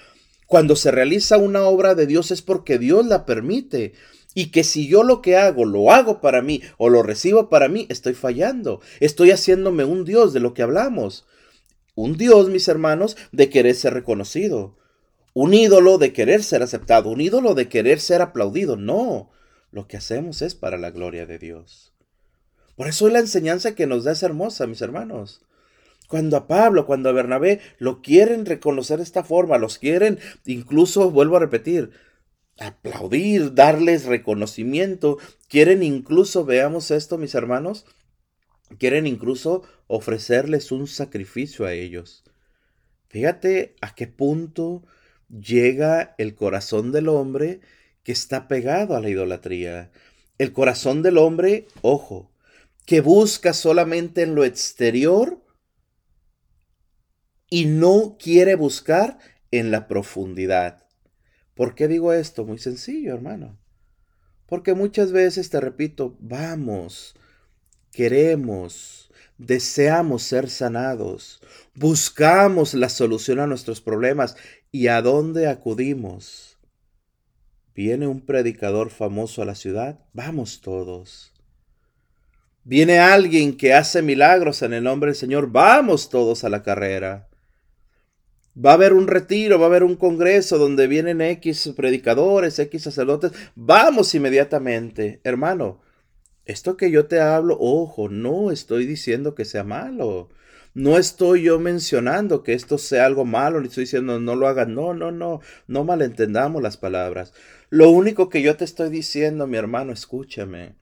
Cuando 0.46 0.76
se 0.76 0.92
realiza 0.92 1.38
una 1.38 1.64
obra 1.64 1.96
de 1.96 2.06
Dios 2.06 2.32
es 2.32 2.42
porque 2.42 2.78
Dios 2.78 3.06
la 3.06 3.26
permite. 3.26 3.94
Y 4.34 4.48
que 4.48 4.64
si 4.64 4.88
yo 4.88 5.04
lo 5.04 5.22
que 5.22 5.38
hago 5.38 5.66
lo 5.66 5.92
hago 5.92 6.22
para 6.22 6.42
mí 6.42 6.62
o 6.78 6.90
lo 6.90 7.04
recibo 7.04 7.50
para 7.50 7.68
mí, 7.68 7.86
estoy 7.90 8.14
fallando. 8.14 8.82
Estoy 9.00 9.32
haciéndome 9.32 9.84
un 9.84 10.06
Dios 10.06 10.34
de 10.34 10.40
lo 10.40 10.54
que 10.54 10.64
hablamos. 10.64 11.26
Un 11.96 12.18
Dios, 12.18 12.50
mis 12.50 12.68
hermanos, 12.68 13.16
de 13.32 13.50
querer 13.50 13.76
ser 13.76 13.94
reconocido. 13.94 14.76
Un 15.34 15.54
ídolo 15.54 15.98
de 15.98 16.14
querer 16.14 16.44
ser 16.44 16.64
aceptado. 16.64 17.10
Un 17.10 17.22
ídolo 17.22 17.54
de 17.54 17.70
querer 17.70 18.00
ser 18.00 18.22
aplaudido. 18.22 18.76
No. 18.76 19.30
Lo 19.72 19.88
que 19.88 19.98
hacemos 19.98 20.42
es 20.42 20.56
para 20.56 20.78
la 20.78 20.92
gloria 20.92 21.26
de 21.26 21.38
Dios. 21.38 21.94
Por 22.76 22.88
eso 22.88 23.08
la 23.10 23.20
enseñanza 23.20 23.76
que 23.76 23.88
nos 23.88 24.04
da 24.04 24.14
es 24.14 24.24
hermosa, 24.24 24.66
mis 24.66 24.82
hermanos. 24.82 25.42
Cuando 26.08 26.38
a 26.38 26.48
Pablo, 26.48 26.86
cuando 26.86 27.10
a 27.10 27.14
Bernabé 27.14 27.60
lo 27.78 28.02
quieren 28.02 28.46
reconocer 28.46 28.98
de 28.98 29.04
esta 29.04 29.24
forma, 29.24 29.58
los 29.58 29.78
quieren, 29.78 30.20
incluso, 30.46 31.10
vuelvo 31.12 31.38
a 31.38 31.40
repetir, 31.40 31.92
aplaudir, 32.60 33.54
darles 33.54 34.06
reconocimiento. 34.06 35.18
Quieren 35.48 35.84
incluso, 35.84 36.46
veamos 36.46 36.92
esto, 36.92 37.18
mis 37.18 37.36
hermanos, 37.36 37.86
quieren 38.78 39.08
incluso 39.08 39.64
ofrecerles 39.88 40.72
un 40.72 40.88
sacrificio 40.88 41.66
a 41.66 41.74
ellos. 41.74 42.24
Fíjate 43.10 43.76
a 43.82 43.94
qué 43.94 44.08
punto 44.08 44.84
llega 45.30 46.16
el 46.18 46.36
corazón 46.36 46.92
del 46.92 47.10
hombre 47.10 47.62
que 48.04 48.12
está 48.12 48.48
pegado 48.48 48.96
a 48.96 49.02
la 49.02 49.10
idolatría. 49.10 49.92
El 50.38 50.52
corazón 50.52 51.04
del 51.04 51.18
hombre, 51.18 51.68
ojo, 51.82 52.32
que 52.86 53.02
busca 53.02 53.54
solamente 53.54 54.24
en 54.24 54.36
lo 54.36 54.44
exterior 54.44 55.44
y 57.50 57.66
no 57.66 58.18
quiere 58.20 58.56
buscar 58.56 59.20
en 59.52 59.72
la 59.72 59.88
profundidad. 59.88 60.83
¿Por 61.56 61.76
qué 61.76 61.88
digo 61.88 62.14
esto? 62.14 62.46
Muy 62.46 62.58
sencillo, 62.58 63.14
hermano. 63.14 63.60
Porque 64.48 64.74
muchas 64.74 65.12
veces, 65.12 65.50
te 65.50 65.60
repito, 65.60 66.18
vamos, 66.20 67.16
queremos, 67.92 69.12
deseamos 69.38 70.24
ser 70.24 70.50
sanados, 70.50 71.42
buscamos 71.74 72.74
la 72.74 72.90
solución 72.90 73.40
a 73.40 73.48
nuestros 73.48 73.82
problemas 73.82 74.36
y 74.72 74.88
a 74.88 75.02
dónde 75.02 75.48
acudimos. 75.48 76.58
Viene 77.76 78.08
un 78.08 78.22
predicador 78.22 78.90
famoso 78.90 79.42
a 79.42 79.46
la 79.46 79.56
ciudad, 79.56 80.00
vamos 80.14 80.62
todos. 80.62 81.34
Viene 82.64 83.00
alguien 83.00 83.58
que 83.58 83.74
hace 83.74 84.02
milagros 84.02 84.62
en 84.62 84.74
el 84.74 84.84
nombre 84.84 85.10
del 85.10 85.18
Señor, 85.18 85.52
vamos 85.52 86.10
todos 86.10 86.44
a 86.44 86.50
la 86.50 86.64
carrera. 86.64 87.30
Va 88.56 88.72
a 88.72 88.74
haber 88.76 88.94
un 88.94 89.08
retiro, 89.08 89.58
va 89.58 89.66
a 89.66 89.70
haber 89.70 89.84
un 89.84 89.96
congreso 89.96 90.58
donde 90.58 90.88
vienen 90.88 91.22
X 91.22 91.74
predicadores, 91.76 92.60
X 92.60 92.84
sacerdotes. 92.84 93.32
Vamos 93.56 94.14
inmediatamente. 94.14 95.22
Hermano, 95.24 95.82
esto 96.46 96.78
que 96.78 96.92
yo 96.92 97.08
te 97.08 97.20
hablo, 97.20 97.58
ojo, 97.60 98.10
no 98.10 98.52
estoy 98.52 98.86
diciendo 98.86 99.34
que 99.34 99.46
sea 99.46 99.64
malo. 99.64 100.30
No 100.76 100.98
estoy 100.98 101.44
yo 101.44 101.60
mencionando 101.60 102.44
que 102.44 102.54
esto 102.54 102.78
sea 102.78 103.06
algo 103.06 103.26
malo, 103.26 103.60
ni 103.62 103.68
estoy 103.68 103.84
diciendo 103.84 104.20
no 104.20 104.36
lo 104.36 104.48
hagan. 104.48 104.76
No, 104.76 104.94
no, 104.94 105.12
no, 105.12 105.40
no 105.68 105.84
malentendamos 105.84 106.62
las 106.62 106.78
palabras. 106.78 107.34
Lo 107.70 107.90
único 107.90 108.30
que 108.30 108.42
yo 108.42 108.56
te 108.56 108.66
estoy 108.66 108.90
diciendo, 108.90 109.48
mi 109.48 109.58
hermano, 109.58 109.94
escúchame, 109.94 110.76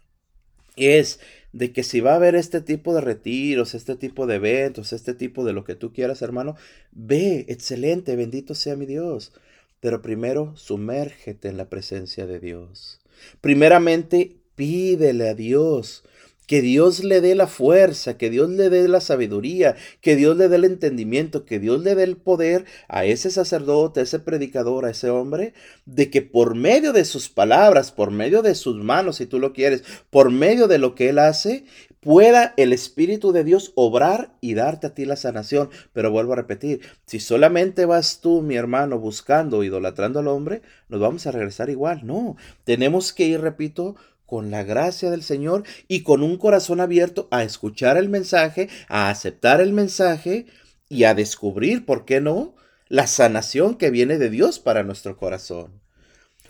es 0.75 1.19
de 1.53 1.73
que 1.73 1.83
si 1.83 1.99
va 1.99 2.13
a 2.13 2.15
haber 2.15 2.35
este 2.35 2.61
tipo 2.61 2.93
de 2.93 3.01
retiros, 3.01 3.73
este 3.73 3.95
tipo 3.95 4.25
de 4.27 4.35
eventos, 4.35 4.93
este 4.93 5.13
tipo 5.13 5.43
de 5.43 5.53
lo 5.53 5.63
que 5.63 5.75
tú 5.75 5.91
quieras, 5.93 6.21
hermano, 6.21 6.55
ve, 6.91 7.45
excelente, 7.49 8.15
bendito 8.15 8.55
sea 8.55 8.75
mi 8.75 8.85
Dios. 8.85 9.33
Pero 9.79 10.01
primero, 10.01 10.55
sumérgete 10.55 11.49
en 11.49 11.57
la 11.57 11.69
presencia 11.69 12.27
de 12.27 12.39
Dios. 12.39 12.99
Primeramente, 13.41 14.37
pídele 14.55 15.29
a 15.29 15.33
Dios 15.33 16.03
que 16.51 16.61
Dios 16.61 17.05
le 17.05 17.21
dé 17.21 17.33
la 17.33 17.47
fuerza, 17.47 18.17
que 18.17 18.29
Dios 18.29 18.49
le 18.49 18.69
dé 18.69 18.85
la 18.89 18.99
sabiduría, 18.99 19.77
que 20.01 20.17
Dios 20.17 20.35
le 20.35 20.49
dé 20.49 20.57
el 20.57 20.65
entendimiento, 20.65 21.45
que 21.45 21.59
Dios 21.59 21.81
le 21.81 21.95
dé 21.95 22.03
el 22.03 22.17
poder 22.17 22.65
a 22.89 23.05
ese 23.05 23.31
sacerdote, 23.31 24.01
a 24.01 24.03
ese 24.03 24.19
predicador, 24.19 24.83
a 24.83 24.89
ese 24.89 25.09
hombre, 25.09 25.53
de 25.85 26.09
que 26.09 26.21
por 26.21 26.55
medio 26.55 26.91
de 26.91 27.05
sus 27.05 27.29
palabras, 27.29 27.93
por 27.93 28.11
medio 28.11 28.41
de 28.41 28.53
sus 28.53 28.75
manos, 28.83 29.15
si 29.15 29.27
tú 29.27 29.39
lo 29.39 29.53
quieres, 29.53 29.85
por 30.09 30.29
medio 30.29 30.67
de 30.67 30.77
lo 30.77 30.93
que 30.93 31.07
él 31.07 31.19
hace, 31.19 31.63
pueda 32.01 32.53
el 32.57 32.73
Espíritu 32.73 33.31
de 33.31 33.45
Dios 33.45 33.71
obrar 33.75 34.35
y 34.41 34.55
darte 34.55 34.87
a 34.87 34.93
ti 34.93 35.05
la 35.05 35.15
sanación. 35.15 35.69
Pero 35.93 36.11
vuelvo 36.11 36.33
a 36.33 36.35
repetir, 36.35 36.81
si 37.05 37.21
solamente 37.21 37.85
vas 37.85 38.19
tú, 38.19 38.41
mi 38.41 38.55
hermano, 38.55 38.99
buscando, 38.99 39.63
idolatrando 39.63 40.19
al 40.19 40.27
hombre, 40.27 40.63
nos 40.89 40.99
vamos 40.99 41.25
a 41.27 41.31
regresar 41.31 41.69
igual. 41.69 42.05
No, 42.05 42.35
tenemos 42.65 43.13
que 43.13 43.25
ir, 43.25 43.39
repito, 43.39 43.95
con 44.31 44.49
la 44.49 44.63
gracia 44.63 45.11
del 45.11 45.23
Señor 45.23 45.63
y 45.89 46.03
con 46.03 46.23
un 46.23 46.37
corazón 46.37 46.79
abierto 46.79 47.27
a 47.31 47.43
escuchar 47.43 47.97
el 47.97 48.07
mensaje, 48.07 48.69
a 48.87 49.09
aceptar 49.09 49.59
el 49.59 49.73
mensaje 49.73 50.45
y 50.87 51.03
a 51.03 51.13
descubrir, 51.13 51.85
¿por 51.85 52.05
qué 52.05 52.21
no?, 52.21 52.55
la 52.87 53.07
sanación 53.07 53.75
que 53.75 53.89
viene 53.89 54.17
de 54.17 54.29
Dios 54.29 54.59
para 54.59 54.83
nuestro 54.83 55.17
corazón. 55.17 55.81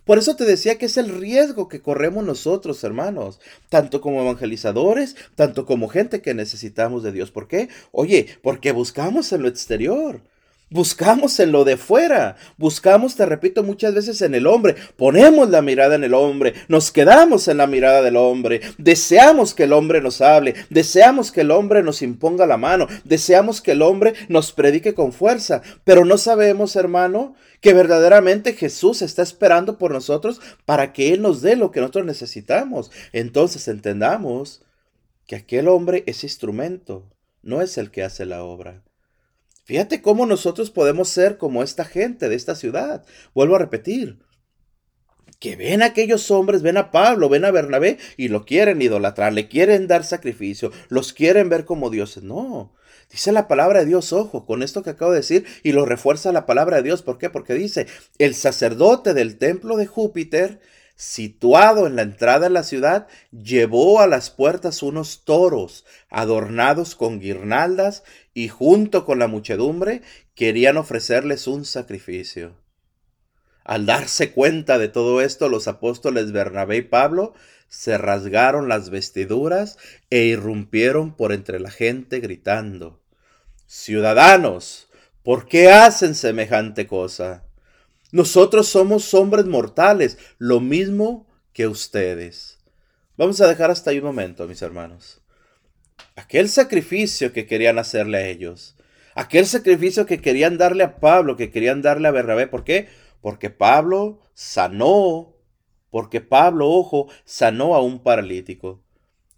Por 0.05 0.19
eso 0.19 0.35
te 0.35 0.45
decía 0.45 0.77
que 0.77 0.85
es 0.85 0.97
el 0.97 1.09
riesgo 1.09 1.67
que 1.69 1.81
corremos 1.81 2.23
nosotros, 2.23 2.83
hermanos, 2.83 3.39
tanto 3.69 3.99
como 3.99 4.21
evangelizadores, 4.21 5.15
tanto 5.33 5.65
como 5.65 5.87
gente 5.87 6.21
que 6.21 6.35
necesitamos 6.35 7.01
de 7.01 7.11
Dios. 7.11 7.31
¿Por 7.31 7.47
qué? 7.47 7.69
Oye, 7.91 8.27
porque 8.43 8.73
buscamos 8.73 9.33
en 9.33 9.41
lo 9.41 9.47
exterior. 9.47 10.21
Buscamos 10.73 11.37
en 11.41 11.51
lo 11.51 11.65
de 11.65 11.75
fuera, 11.75 12.37
buscamos, 12.55 13.17
te 13.17 13.25
repito, 13.25 13.61
muchas 13.61 13.93
veces 13.93 14.21
en 14.21 14.33
el 14.35 14.47
hombre, 14.47 14.77
ponemos 14.95 15.49
la 15.49 15.61
mirada 15.61 15.95
en 15.95 16.05
el 16.05 16.13
hombre, 16.13 16.53
nos 16.69 16.93
quedamos 16.93 17.49
en 17.49 17.57
la 17.57 17.67
mirada 17.67 18.01
del 18.01 18.15
hombre, 18.15 18.61
deseamos 18.77 19.53
que 19.53 19.63
el 19.63 19.73
hombre 19.73 19.99
nos 19.99 20.21
hable, 20.21 20.55
deseamos 20.69 21.33
que 21.33 21.41
el 21.41 21.51
hombre 21.51 21.83
nos 21.83 22.01
imponga 22.01 22.45
la 22.45 22.55
mano, 22.55 22.87
deseamos 23.03 23.61
que 23.61 23.73
el 23.73 23.81
hombre 23.81 24.13
nos 24.29 24.53
predique 24.53 24.93
con 24.93 25.11
fuerza, 25.11 25.61
pero 25.83 26.05
no 26.05 26.17
sabemos, 26.17 26.77
hermano, 26.77 27.35
que 27.59 27.73
verdaderamente 27.73 28.53
Jesús 28.53 29.01
está 29.01 29.23
esperando 29.23 29.77
por 29.77 29.91
nosotros 29.91 30.39
para 30.63 30.93
que 30.93 31.11
Él 31.11 31.21
nos 31.21 31.41
dé 31.41 31.57
lo 31.57 31.71
que 31.71 31.81
nosotros 31.81 32.05
necesitamos. 32.05 32.91
Entonces 33.11 33.67
entendamos 33.67 34.63
que 35.27 35.35
aquel 35.35 35.67
hombre 35.67 36.05
es 36.07 36.23
instrumento, 36.23 37.09
no 37.43 37.61
es 37.61 37.77
el 37.77 37.91
que 37.91 38.03
hace 38.03 38.25
la 38.25 38.45
obra. 38.45 38.83
Fíjate 39.63 40.01
cómo 40.01 40.25
nosotros 40.25 40.71
podemos 40.71 41.09
ser 41.09 41.37
como 41.37 41.63
esta 41.63 41.85
gente 41.85 42.29
de 42.29 42.35
esta 42.35 42.55
ciudad. 42.55 43.05
Vuelvo 43.33 43.55
a 43.55 43.59
repetir. 43.59 44.19
Que 45.39 45.55
ven 45.55 45.81
a 45.81 45.87
aquellos 45.87 46.29
hombres, 46.29 46.61
ven 46.61 46.77
a 46.77 46.91
Pablo, 46.91 47.27
ven 47.27 47.45
a 47.45 47.51
Bernabé 47.51 47.97
y 48.15 48.27
lo 48.27 48.45
quieren 48.45 48.81
idolatrar, 48.81 49.33
le 49.33 49.47
quieren 49.47 49.87
dar 49.87 50.03
sacrificio, 50.03 50.71
los 50.89 51.13
quieren 51.13 51.49
ver 51.49 51.65
como 51.65 51.89
dioses. 51.89 52.21
No, 52.21 52.75
dice 53.09 53.31
la 53.31 53.47
palabra 53.47 53.79
de 53.79 53.87
Dios, 53.87 54.13
ojo, 54.13 54.45
con 54.45 54.61
esto 54.61 54.83
que 54.83 54.91
acabo 54.91 55.11
de 55.11 55.17
decir, 55.17 55.45
y 55.63 55.71
lo 55.71 55.85
refuerza 55.87 56.31
la 56.31 56.45
palabra 56.45 56.77
de 56.77 56.83
Dios. 56.83 57.01
¿Por 57.01 57.17
qué? 57.17 57.31
Porque 57.31 57.55
dice, 57.55 57.87
el 58.19 58.35
sacerdote 58.35 59.15
del 59.15 59.39
templo 59.39 59.77
de 59.77 59.87
Júpiter 59.87 60.59
situado 61.01 61.87
en 61.87 61.95
la 61.95 62.03
entrada 62.03 62.41
de 62.41 62.51
la 62.51 62.61
ciudad, 62.61 63.07
llevó 63.31 64.01
a 64.01 64.07
las 64.07 64.29
puertas 64.29 64.83
unos 64.83 65.25
toros 65.25 65.83
adornados 66.11 66.93
con 66.93 67.19
guirnaldas 67.19 68.03
y 68.35 68.49
junto 68.49 69.03
con 69.03 69.17
la 69.17 69.25
muchedumbre 69.25 70.03
querían 70.35 70.77
ofrecerles 70.77 71.47
un 71.47 71.65
sacrificio. 71.65 72.55
Al 73.63 73.87
darse 73.87 74.31
cuenta 74.31 74.77
de 74.77 74.89
todo 74.89 75.21
esto, 75.21 75.49
los 75.49 75.67
apóstoles 75.67 76.33
Bernabé 76.33 76.77
y 76.77 76.81
Pablo 76.83 77.33
se 77.67 77.97
rasgaron 77.97 78.69
las 78.69 78.91
vestiduras 78.91 79.79
e 80.11 80.25
irrumpieron 80.25 81.15
por 81.15 81.33
entre 81.33 81.59
la 81.59 81.71
gente 81.71 82.19
gritando, 82.19 83.01
Ciudadanos, 83.65 84.87
¿por 85.23 85.47
qué 85.47 85.71
hacen 85.71 86.13
semejante 86.13 86.85
cosa? 86.85 87.43
Nosotros 88.11 88.67
somos 88.67 89.13
hombres 89.13 89.45
mortales, 89.45 90.17
lo 90.37 90.59
mismo 90.59 91.27
que 91.53 91.67
ustedes. 91.67 92.59
Vamos 93.17 93.39
a 93.39 93.47
dejar 93.47 93.71
hasta 93.71 93.91
ahí 93.91 93.99
un 93.99 94.05
momento, 94.05 94.47
mis 94.47 94.61
hermanos. 94.61 95.21
Aquel 96.15 96.49
sacrificio 96.49 97.31
que 97.31 97.45
querían 97.45 97.79
hacerle 97.79 98.17
a 98.17 98.27
ellos, 98.27 98.75
aquel 99.15 99.45
sacrificio 99.45 100.05
que 100.05 100.21
querían 100.21 100.57
darle 100.57 100.83
a 100.83 100.99
Pablo, 100.99 101.37
que 101.37 101.51
querían 101.51 101.81
darle 101.81 102.07
a 102.07 102.11
Bernabé, 102.11 102.47
¿por 102.47 102.63
qué? 102.63 102.89
Porque 103.21 103.49
Pablo 103.49 104.19
sanó, 104.33 105.35
porque 105.89 106.19
Pablo, 106.19 106.69
ojo, 106.69 107.07
sanó 107.23 107.75
a 107.75 107.81
un 107.81 108.01
paralítico. 108.03 108.83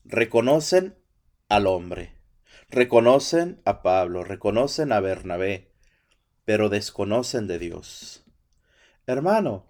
Reconocen 0.05 0.95
al 1.49 1.67
hombre, 1.67 2.15
reconocen 2.69 3.61
a 3.65 3.83
Pablo, 3.83 4.23
reconocen 4.23 4.91
a 4.91 4.99
Bernabé, 4.99 5.71
pero 6.45 6.69
desconocen 6.69 7.47
de 7.47 7.59
Dios. 7.59 8.22
Hermano, 9.05 9.65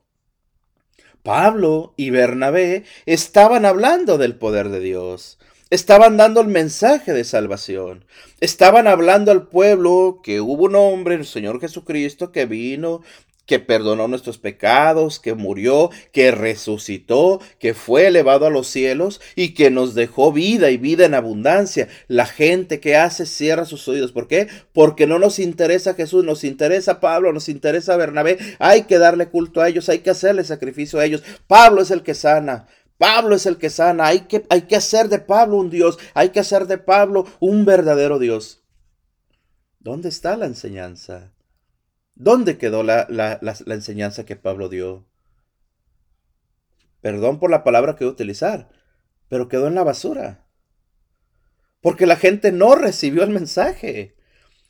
Pablo 1.24 1.94
y 1.98 2.10
Bernabé 2.12 2.84
estaban 3.06 3.66
hablando 3.66 4.18
del 4.18 4.36
poder 4.36 4.70
de 4.70 4.80
Dios. 4.80 5.40
Estaban 5.70 6.18
dando 6.18 6.42
el 6.42 6.48
mensaje 6.48 7.14
de 7.14 7.24
salvación. 7.24 8.06
Estaban 8.42 8.88
hablando 8.88 9.32
al 9.32 9.48
pueblo 9.48 10.20
que 10.24 10.40
hubo 10.40 10.66
un 10.66 10.76
hombre, 10.76 11.16
el 11.16 11.26
Señor 11.26 11.60
Jesucristo, 11.60 12.32
que 12.32 12.46
vino, 12.46 13.02
que 13.46 13.60
perdonó 13.60 14.08
nuestros 14.08 14.38
pecados, 14.38 15.20
que 15.20 15.34
murió, 15.34 15.90
que 16.12 16.32
resucitó, 16.32 17.42
que 17.60 17.74
fue 17.74 18.08
elevado 18.08 18.46
a 18.46 18.50
los 18.50 18.68
cielos 18.68 19.20
y 19.36 19.54
que 19.54 19.70
nos 19.70 19.96
dejó 19.96 20.32
vida 20.32 20.70
y 20.70 20.78
vida 20.78 21.06
en 21.06 21.14
abundancia. 21.14 21.90
La 22.08 22.26
gente 22.26 22.80
que 22.80 22.96
hace 22.96 23.26
cierra 23.26 23.66
sus 23.66 23.88
oídos. 23.88 24.12
¿Por 24.12 24.28
qué? 24.28 24.48
Porque 24.72 25.08
no 25.08 25.20
nos 25.20 25.40
interesa 25.40 25.94
Jesús, 25.94 26.24
nos 26.24 26.44
interesa 26.44 27.00
Pablo, 27.00 27.34
nos 27.34 27.50
interesa 27.50 27.98
Bernabé. 27.98 28.38
Hay 28.60 28.84
que 28.84 28.98
darle 28.98 29.28
culto 29.28 29.62
a 29.62 29.68
ellos, 29.68 29.90
hay 29.90 30.00
que 30.00 30.12
hacerle 30.12 30.44
sacrificio 30.46 31.00
a 31.00 31.06
ellos. 31.06 31.24
Pablo 31.48 31.82
es 31.82 31.92
el 31.92 32.04
que 32.04 32.14
sana. 32.14 32.68
Pablo 32.98 33.36
es 33.36 33.46
el 33.46 33.58
que 33.58 33.70
sana. 33.70 34.08
Hay 34.08 34.22
que, 34.22 34.46
hay 34.50 34.62
que 34.64 34.78
hacer 34.78 35.10
de 35.10 35.20
Pablo 35.20 35.58
un 35.58 35.70
Dios. 35.70 36.00
Hay 36.14 36.30
que 36.30 36.40
hacer 36.40 36.68
de 36.68 36.78
Pablo 36.78 37.26
un 37.42 37.66
verdadero 37.66 38.20
Dios. 38.20 38.64
¿Dónde 39.80 40.08
está 40.08 40.38
la 40.38 40.46
enseñanza? 40.46 41.33
¿Dónde 42.16 42.58
quedó 42.58 42.84
la, 42.84 43.08
enseñanza 43.68 44.26
que 44.26 44.36
Pablo 44.36 44.70
dio? 44.70 45.06
Perdón 47.02 47.40
por 47.40 47.50
la 47.50 47.64
palabra 47.64 47.96
que 47.96 48.06
voy 48.06 48.12
a 48.12 48.14
utilizar, 48.14 48.70
pero 49.30 49.50
quedó 49.50 49.68
en 49.68 49.76
la 49.76 49.84
basura. 49.84 50.46
Porque 51.82 52.06
la 52.06 52.16
gente 52.16 52.52
no 52.52 52.76
recibió 52.76 53.24
el 53.24 53.32
mensaje. 53.32 54.16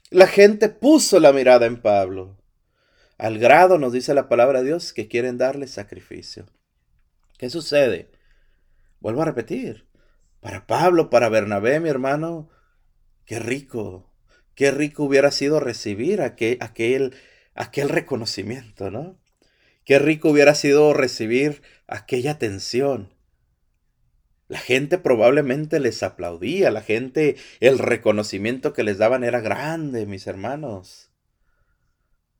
La 0.10 0.26
gente 0.26 0.70
puso 0.70 1.20
la 1.20 1.32
mirada 1.32 1.66
en 1.66 1.82
Pablo. 1.82 2.38
Al 3.18 3.38
grado 3.38 3.78
nos 3.78 3.94
dice 3.94 4.14
la 4.14 4.28
palabra 4.28 4.60
de 4.60 4.68
Dios 4.68 4.94
que 4.94 5.08
quieren 5.08 5.38
darle 5.38 5.68
sacrificio. 5.68 6.46
¿Qué 7.38 7.50
sucede? 7.50 8.10
Vuelvo 9.00 9.22
a 9.22 9.26
repetir. 9.26 9.88
Para 10.40 10.66
Pablo, 10.66 11.10
para 11.10 11.30
Bernabé, 11.30 11.80
mi 11.80 11.90
hermano, 11.90 12.50
qué 13.26 13.40
rico, 13.40 14.12
qué 14.56 14.72
rico 14.72 15.04
hubiera 15.04 15.32
sido 15.32 15.60
recibir 15.60 16.22
aquel, 16.22 16.58
aquel 16.62 17.14
aquel 17.56 17.90
reconocimiento, 17.90 18.92
¿no? 18.92 19.18
Qué 19.86 20.00
rico 20.00 20.30
hubiera 20.30 20.56
sido 20.56 20.94
recibir 20.94 21.62
aquella 21.88 22.32
atención. 22.32 23.14
La 24.48 24.60
gente 24.60 24.98
probablemente 24.98 25.80
les 25.80 26.04
aplaudía, 26.04 26.72
la 26.72 26.82
gente, 26.82 27.38
el 27.60 27.80
reconocimiento 27.80 28.74
que 28.74 28.84
les 28.84 28.98
daban 28.98 29.24
era 29.24 29.42
grande, 29.42 30.06
mis 30.06 30.28
hermanos. 30.28 31.12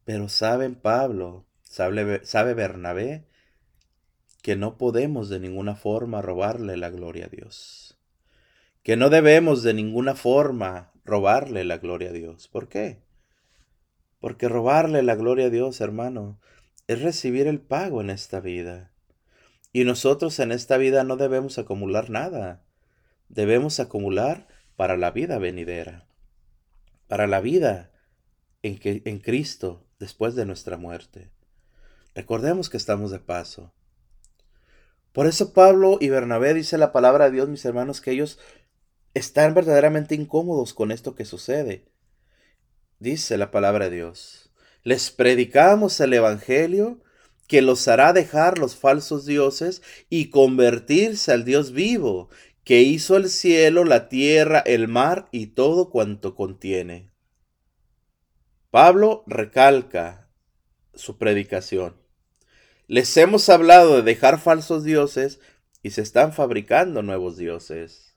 Pero 0.06 0.30
saben 0.30 0.76
Pablo, 0.76 1.46
sabe, 1.64 2.26
sabe 2.26 2.54
Bernabé, 2.54 3.26
que 4.42 4.56
no 4.56 4.78
podemos 4.78 5.30
de 5.30 5.40
ninguna 5.40 5.76
forma 5.76 6.22
robarle 6.22 6.78
la 6.78 6.90
gloria 6.90 7.26
a 7.26 7.30
Dios. 7.30 7.98
Que 8.84 8.98
no 8.98 9.10
debemos 9.10 9.64
de 9.64 9.74
ninguna 9.74 10.16
forma 10.16 10.92
robarle 11.06 11.64
la 11.64 11.78
gloria 11.78 12.10
a 12.10 12.14
Dios. 12.14 12.48
¿Por 12.50 12.68
qué? 12.68 13.02
Porque 14.24 14.48
robarle 14.48 15.04
la 15.04 15.16
gloria 15.16 15.48
a 15.48 15.50
Dios, 15.50 15.82
hermano, 15.82 16.40
es 16.88 17.02
recibir 17.02 17.46
el 17.46 17.60
pago 17.60 18.00
en 18.00 18.10
esta 18.10 18.40
vida. 18.40 18.90
Y 19.74 19.84
nosotros 19.84 20.40
en 20.40 20.54
esta 20.54 20.78
vida 20.78 21.04
no 21.04 21.18
debemos 21.18 21.58
acumular 21.58 22.10
nada. 22.10 22.64
Debemos 23.28 23.82
acumular 23.82 24.48
para 24.78 24.96
la 24.96 25.12
vida 25.12 25.40
venidera. 25.40 26.08
Para 27.10 27.28
la 27.28 27.42
vida 27.42 27.92
en, 28.62 28.80
que, 28.80 29.02
en 29.04 29.20
Cristo 29.20 29.86
después 30.00 30.36
de 30.36 30.46
nuestra 30.46 30.78
muerte. 30.78 31.30
Recordemos 32.16 32.70
que 32.70 32.78
estamos 32.78 33.12
de 33.12 33.20
paso. 33.20 33.74
Por 35.12 35.28
eso 35.28 35.52
Pablo 35.52 35.98
y 36.00 36.08
Bernabé 36.08 36.54
dice 36.54 36.78
la 36.78 36.94
palabra 36.94 37.26
de 37.26 37.32
Dios, 37.32 37.50
mis 37.50 37.66
hermanos, 37.66 38.00
que 38.00 38.12
ellos 38.12 38.40
están 39.16 39.54
verdaderamente 39.54 40.16
incómodos 40.16 40.74
con 40.74 40.94
esto 40.94 41.14
que 41.14 41.26
sucede 41.26 41.92
dice 43.04 43.38
la 43.38 43.52
palabra 43.52 43.90
de 43.90 43.98
Dios. 43.98 44.50
Les 44.82 45.12
predicamos 45.12 46.00
el 46.00 46.14
Evangelio 46.14 47.02
que 47.48 47.62
los 47.62 47.88
hará 47.88 48.14
dejar 48.14 48.58
los 48.58 48.76
falsos 48.78 49.26
dioses 49.26 49.84
y 50.10 50.30
convertirse 50.30 51.34
al 51.34 51.44
Dios 51.44 51.74
vivo, 51.74 52.30
que 52.64 52.82
hizo 52.82 53.18
el 53.18 53.30
cielo, 53.30 53.84
la 53.84 54.08
tierra, 54.08 54.60
el 54.60 54.88
mar 54.88 55.28
y 55.32 55.48
todo 55.48 55.90
cuanto 55.90 56.34
contiene. 56.34 57.12
Pablo 58.72 59.24
recalca 59.28 60.30
su 60.94 61.18
predicación. 61.18 62.02
Les 62.88 63.16
hemos 63.18 63.50
hablado 63.50 63.98
de 63.98 64.02
dejar 64.02 64.40
falsos 64.40 64.86
dioses 64.86 65.42
y 65.84 65.92
se 65.92 66.02
están 66.02 66.32
fabricando 66.32 67.02
nuevos 67.02 67.36
dioses. 67.38 68.16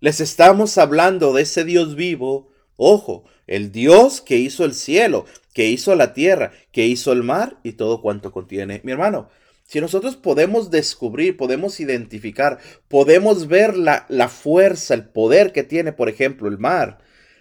Les 0.00 0.20
estamos 0.20 0.78
hablando 0.78 1.32
de 1.32 1.42
ese 1.42 1.64
Dios 1.64 1.94
vivo 1.94 2.53
Ojo, 2.76 3.24
el 3.46 3.72
Dios 3.72 4.20
que 4.20 4.38
hizo 4.38 4.64
el 4.64 4.74
cielo, 4.74 5.26
que 5.52 5.68
hizo 5.68 5.94
la 5.94 6.12
tierra, 6.12 6.52
que 6.72 6.86
hizo 6.86 7.12
el 7.12 7.22
mar 7.22 7.58
y 7.62 7.72
todo 7.72 8.00
cuanto 8.00 8.32
contiene. 8.32 8.80
Mi 8.84 8.92
hermano, 8.92 9.28
si 9.66 9.80
nosotros 9.80 10.16
podemos 10.16 10.70
descubrir, 10.70 11.36
podemos 11.36 11.80
identificar, 11.80 12.58
podemos 12.88 13.48
ver 13.48 13.76
la, 13.76 14.06
la, 14.08 14.28
fuerza, 14.28 14.94
el 14.94 15.04
poder 15.04 15.52
que 15.52 15.62
tiene, 15.62 15.92
por 15.92 16.08
ejemplo, 16.08 16.48
el 16.48 16.58
mar, 16.58 16.98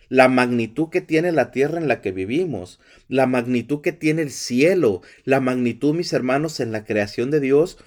la 0.10 0.28
magnitud 0.28 0.90
que 0.90 1.02
tiene 1.02 1.32
la 1.32 1.52
tierra 1.52 1.80
en 1.80 1.88
la 1.88 2.02
que 2.02 2.12
vivimos, 2.12 2.80
la 3.08 3.26
magnitud 3.26 3.82
que 3.82 3.92
tiene 3.92 4.22
el 4.22 4.32
cielo, 4.32 5.02
la 5.26 5.40
magnitud, 5.40 5.96
mis 5.96 6.14
hermanos, 6.14 6.60
en 6.60 6.72
la 6.72 6.86
creación 6.86 7.32
de 7.32 7.40
Dios, 7.40 7.78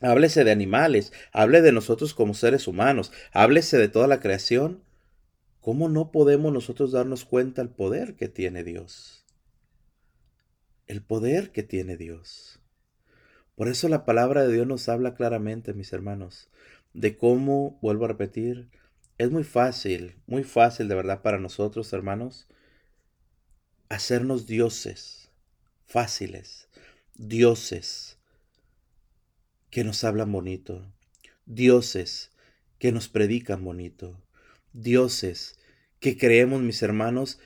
háblese 0.00 0.44
de 0.44 0.50
animales, 0.50 1.12
hable 1.32 1.62
de 1.62 1.72
nosotros 1.72 2.14
como 2.14 2.34
seres 2.34 2.66
humanos, 2.66 3.12
háblese 3.32 3.78
de 3.78 3.88
toda 3.88 4.08
la 4.08 4.20
creación. 4.20 4.82
¿Cómo 5.68 5.90
no 5.90 6.10
podemos 6.10 6.50
nosotros 6.50 6.92
darnos 6.92 7.26
cuenta 7.26 7.60
el 7.60 7.68
poder 7.68 8.16
que 8.16 8.26
tiene 8.26 8.64
Dios? 8.64 9.26
El 10.86 11.02
poder 11.02 11.52
que 11.52 11.62
tiene 11.62 11.98
Dios. 11.98 12.62
Por 13.54 13.68
eso 13.68 13.90
la 13.90 14.06
palabra 14.06 14.46
de 14.46 14.54
Dios 14.54 14.66
nos 14.66 14.88
habla 14.88 15.14
claramente, 15.14 15.74
mis 15.74 15.92
hermanos, 15.92 16.48
de 16.94 17.18
cómo, 17.18 17.78
vuelvo 17.82 18.06
a 18.06 18.08
repetir, 18.08 18.70
es 19.18 19.30
muy 19.30 19.44
fácil, 19.44 20.16
muy 20.26 20.42
fácil 20.42 20.88
de 20.88 20.94
verdad 20.94 21.20
para 21.20 21.38
nosotros, 21.38 21.92
hermanos, 21.92 22.48
hacernos 23.90 24.46
dioses, 24.46 25.30
fáciles, 25.84 26.70
dioses 27.14 28.18
que 29.68 29.84
nos 29.84 30.02
hablan 30.02 30.32
bonito, 30.32 30.90
dioses 31.44 32.32
que 32.78 32.90
nos 32.90 33.10
predican 33.10 33.62
bonito, 33.62 34.18
dioses 34.72 35.57
que 36.00 36.16
creemos, 36.16 36.62
mis 36.62 36.82
hermanos, 36.82 37.38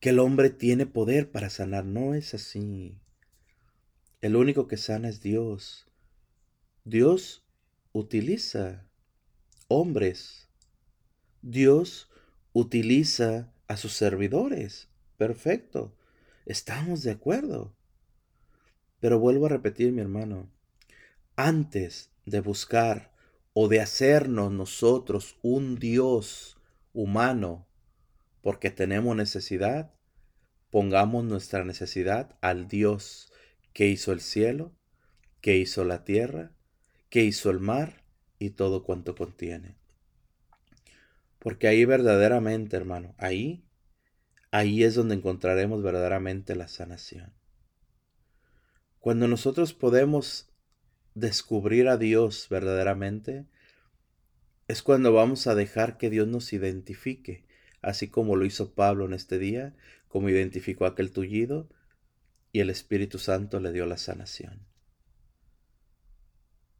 que 0.00 0.10
el 0.10 0.18
hombre 0.18 0.50
tiene 0.50 0.86
poder 0.86 1.30
para 1.30 1.50
sanar. 1.50 1.84
No 1.84 2.14
es 2.14 2.34
así. 2.34 2.98
El 4.20 4.36
único 4.36 4.66
que 4.66 4.76
sana 4.76 5.08
es 5.08 5.20
Dios. 5.20 5.86
Dios 6.84 7.44
utiliza 7.92 8.86
hombres. 9.68 10.48
Dios 11.42 12.10
utiliza 12.52 13.52
a 13.68 13.76
sus 13.76 13.92
servidores. 13.92 14.88
Perfecto. 15.16 15.94
Estamos 16.46 17.02
de 17.02 17.12
acuerdo. 17.12 17.76
Pero 18.98 19.18
vuelvo 19.18 19.46
a 19.46 19.50
repetir, 19.50 19.92
mi 19.92 20.00
hermano, 20.00 20.50
antes 21.36 22.10
de 22.26 22.40
buscar 22.40 23.12
o 23.52 23.68
de 23.68 23.80
hacernos 23.80 24.50
nosotros 24.50 25.36
un 25.42 25.76
Dios 25.76 26.56
humano 26.92 27.66
porque 28.42 28.70
tenemos 28.70 29.16
necesidad, 29.16 29.94
pongamos 30.70 31.24
nuestra 31.24 31.64
necesidad 31.64 32.36
al 32.40 32.68
Dios 32.68 33.32
que 33.72 33.86
hizo 33.88 34.12
el 34.12 34.20
cielo, 34.20 34.72
que 35.40 35.56
hizo 35.56 35.84
la 35.84 36.04
tierra, 36.04 36.52
que 37.08 37.24
hizo 37.24 37.50
el 37.50 37.60
mar 37.60 38.04
y 38.38 38.50
todo 38.50 38.82
cuanto 38.84 39.14
contiene. 39.14 39.76
Porque 41.38 41.68
ahí 41.68 41.84
verdaderamente, 41.84 42.76
hermano, 42.76 43.14
ahí, 43.18 43.64
ahí 44.50 44.82
es 44.84 44.94
donde 44.94 45.14
encontraremos 45.14 45.82
verdaderamente 45.82 46.54
la 46.54 46.68
sanación. 46.68 47.32
Cuando 48.98 49.26
nosotros 49.26 49.74
podemos 49.74 50.48
descubrir 51.14 51.88
a 51.88 51.96
Dios 51.96 52.46
verdaderamente, 52.48 53.46
es 54.68 54.82
cuando 54.82 55.12
vamos 55.12 55.46
a 55.46 55.54
dejar 55.54 55.98
que 55.98 56.10
Dios 56.10 56.28
nos 56.28 56.52
identifique 56.52 57.44
así 57.82 58.08
como 58.08 58.36
lo 58.36 58.44
hizo 58.44 58.74
Pablo 58.74 59.04
en 59.04 59.12
este 59.12 59.38
día, 59.38 59.74
como 60.08 60.28
identificó 60.28 60.86
aquel 60.86 61.10
tullido, 61.10 61.68
y 62.52 62.60
el 62.60 62.70
Espíritu 62.70 63.18
Santo 63.18 63.60
le 63.60 63.72
dio 63.72 63.86
la 63.86 63.96
sanación. 63.96 64.66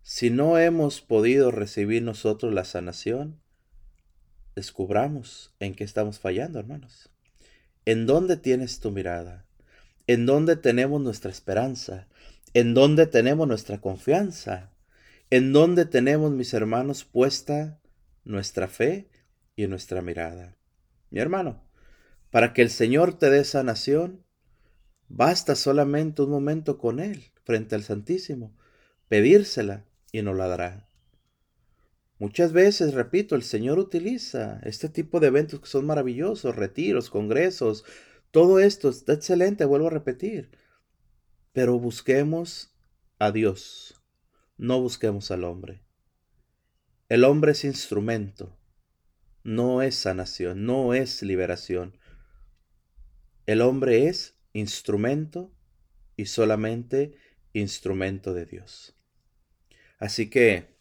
Si 0.03 0.31
no 0.31 0.59
hemos 0.59 1.01
podido 1.01 1.51
recibir 1.51 2.03
nosotros 2.03 2.53
la 2.53 2.65
sanación, 2.65 3.41
descubramos 4.55 5.55
en 5.61 5.75
qué 5.75 5.85
estamos 5.85 6.19
fallando, 6.19 6.59
hermanos. 6.59 7.11
¿En 7.85 8.07
dónde 8.07 8.37
tienes 8.37 8.81
tu 8.81 8.91
mirada? 8.91 9.47
¿En 10.07 10.27
dónde 10.27 10.57
tenemos 10.57 11.01
nuestra 11.01 11.31
esperanza? 11.31 12.09
en 12.55 12.75
dónde 12.75 13.07
tenemos 13.07 13.49
nuestra 13.49 13.81
confianza, 13.81 14.71
en 15.31 15.53
dónde 15.53 15.87
tenemos, 15.87 16.33
mis 16.33 16.53
hermanos, 16.53 17.05
puesta 17.05 17.81
nuestra 18.25 18.69
fe 18.69 19.09
y 19.57 19.67
nuestra 19.67 20.03
mirada. 20.03 20.59
Mi 21.13 21.21
hermano, 21.21 21.63
para 22.31 22.55
que 22.55 22.63
el 22.63 22.71
Señor 22.71 23.19
te 23.19 23.29
dé 23.29 23.45
sanación, 23.45 24.25
basta 25.09 25.55
solamente 25.57 26.23
un 26.23 26.31
momento 26.31 26.79
con 26.79 27.01
Él 27.01 27.33
frente 27.45 27.75
al 27.75 27.83
Santísimo, 27.83 28.57
pedírsela 29.09 29.85
y 30.11 30.23
nos 30.23 30.35
la 30.39 30.49
dará. 30.49 30.89
Muchas 32.19 32.53
veces, 32.53 32.95
repito, 32.95 33.35
el 33.35 33.43
Señor 33.43 33.79
utiliza 33.79 34.59
este 34.63 34.89
tipo 34.89 35.21
de 35.21 35.27
eventos 35.27 35.61
que 35.61 35.67
son 35.67 35.85
maravillosos, 35.85 36.57
retiros, 36.57 37.11
congresos, 37.11 37.85
todo 38.31 38.59
esto 38.59 38.89
está 38.89 39.13
excelente, 39.13 39.67
vuelvo 39.67 39.89
a 39.89 39.91
repetir. 39.91 40.51
Pero 41.53 41.79
busquemos 41.79 42.75
a 43.19 43.33
Dios, 43.33 44.01
no 44.57 44.81
busquemos 44.81 45.31
al 45.31 45.45
hombre. 45.45 45.83
El 47.11 47.25
hombre 47.25 47.53
es 47.53 47.67
instrumento, 47.67 48.57
no 49.45 49.83
es 49.83 49.97
sanación, 49.97 50.65
no 50.67 50.95
es 50.95 51.23
liberación. 51.23 51.97
El 53.47 53.61
hombre 53.61 54.09
es 54.09 54.39
instrumento 54.53 55.51
y 56.17 56.27
solamente 56.27 57.17
instrumento 57.53 58.35
de 58.35 58.47
Dios. 58.47 58.95
Así 59.99 60.31
que, 60.31 60.77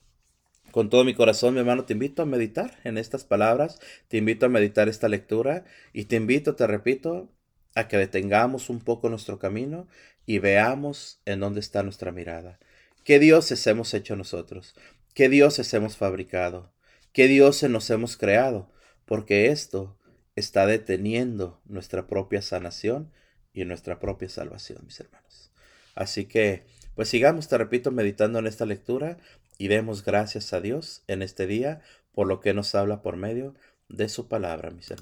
con 0.71 0.89
todo 0.89 1.03
mi 1.03 1.13
corazón, 1.13 1.53
mi 1.53 1.59
hermano, 1.59 1.85
te 1.85 1.93
invito 1.93 2.21
a 2.21 2.25
meditar 2.25 2.79
en 2.83 2.97
estas 2.97 3.23
palabras, 3.23 3.79
te 4.07 4.17
invito 4.17 4.45
a 4.45 4.49
meditar 4.49 4.89
esta 4.89 5.09
lectura 5.09 5.65
y 5.93 6.05
te 6.05 6.15
invito, 6.15 6.55
te 6.55 6.65
repito, 6.67 7.31
a 7.75 7.87
que 7.87 7.97
detengamos 7.97 8.69
un 8.69 8.79
poco 8.79 9.09
nuestro 9.09 9.39
camino 9.39 9.87
y 10.25 10.39
veamos 10.39 11.21
en 11.25 11.39
dónde 11.39 11.59
está 11.59 11.83
nuestra 11.83 12.11
mirada. 12.11 12.59
¿Qué 13.03 13.19
dioses 13.19 13.65
hemos 13.67 13.93
hecho 13.93 14.15
nosotros? 14.15 14.75
¿Qué 15.13 15.29
dioses 15.29 15.73
hemos 15.73 15.97
fabricado? 15.97 16.71
¿Qué 17.13 17.27
dioses 17.27 17.69
nos 17.69 17.89
hemos 17.89 18.15
creado? 18.15 18.69
Porque 19.05 19.47
esto 19.47 19.97
está 20.37 20.65
deteniendo 20.65 21.61
nuestra 21.65 22.07
propia 22.07 22.41
sanación 22.41 23.11
y 23.51 23.65
nuestra 23.65 23.99
propia 23.99 24.29
salvación, 24.29 24.79
mis 24.85 24.99
hermanos. 25.01 25.51
Así 25.93 26.25
que, 26.25 26.63
pues 26.95 27.09
sigamos, 27.09 27.49
te 27.49 27.57
repito, 27.57 27.91
meditando 27.91 28.39
en 28.39 28.47
esta 28.47 28.65
lectura 28.65 29.17
y 29.57 29.67
demos 29.67 30.05
gracias 30.05 30.53
a 30.53 30.61
Dios 30.61 31.03
en 31.07 31.21
este 31.21 31.47
día 31.47 31.81
por 32.13 32.27
lo 32.27 32.39
que 32.39 32.53
nos 32.53 32.75
habla 32.75 33.01
por 33.01 33.17
medio 33.17 33.55
de 33.89 34.07
su 34.07 34.29
palabra, 34.29 34.71
mis 34.71 34.89
hermanos. 34.91 35.00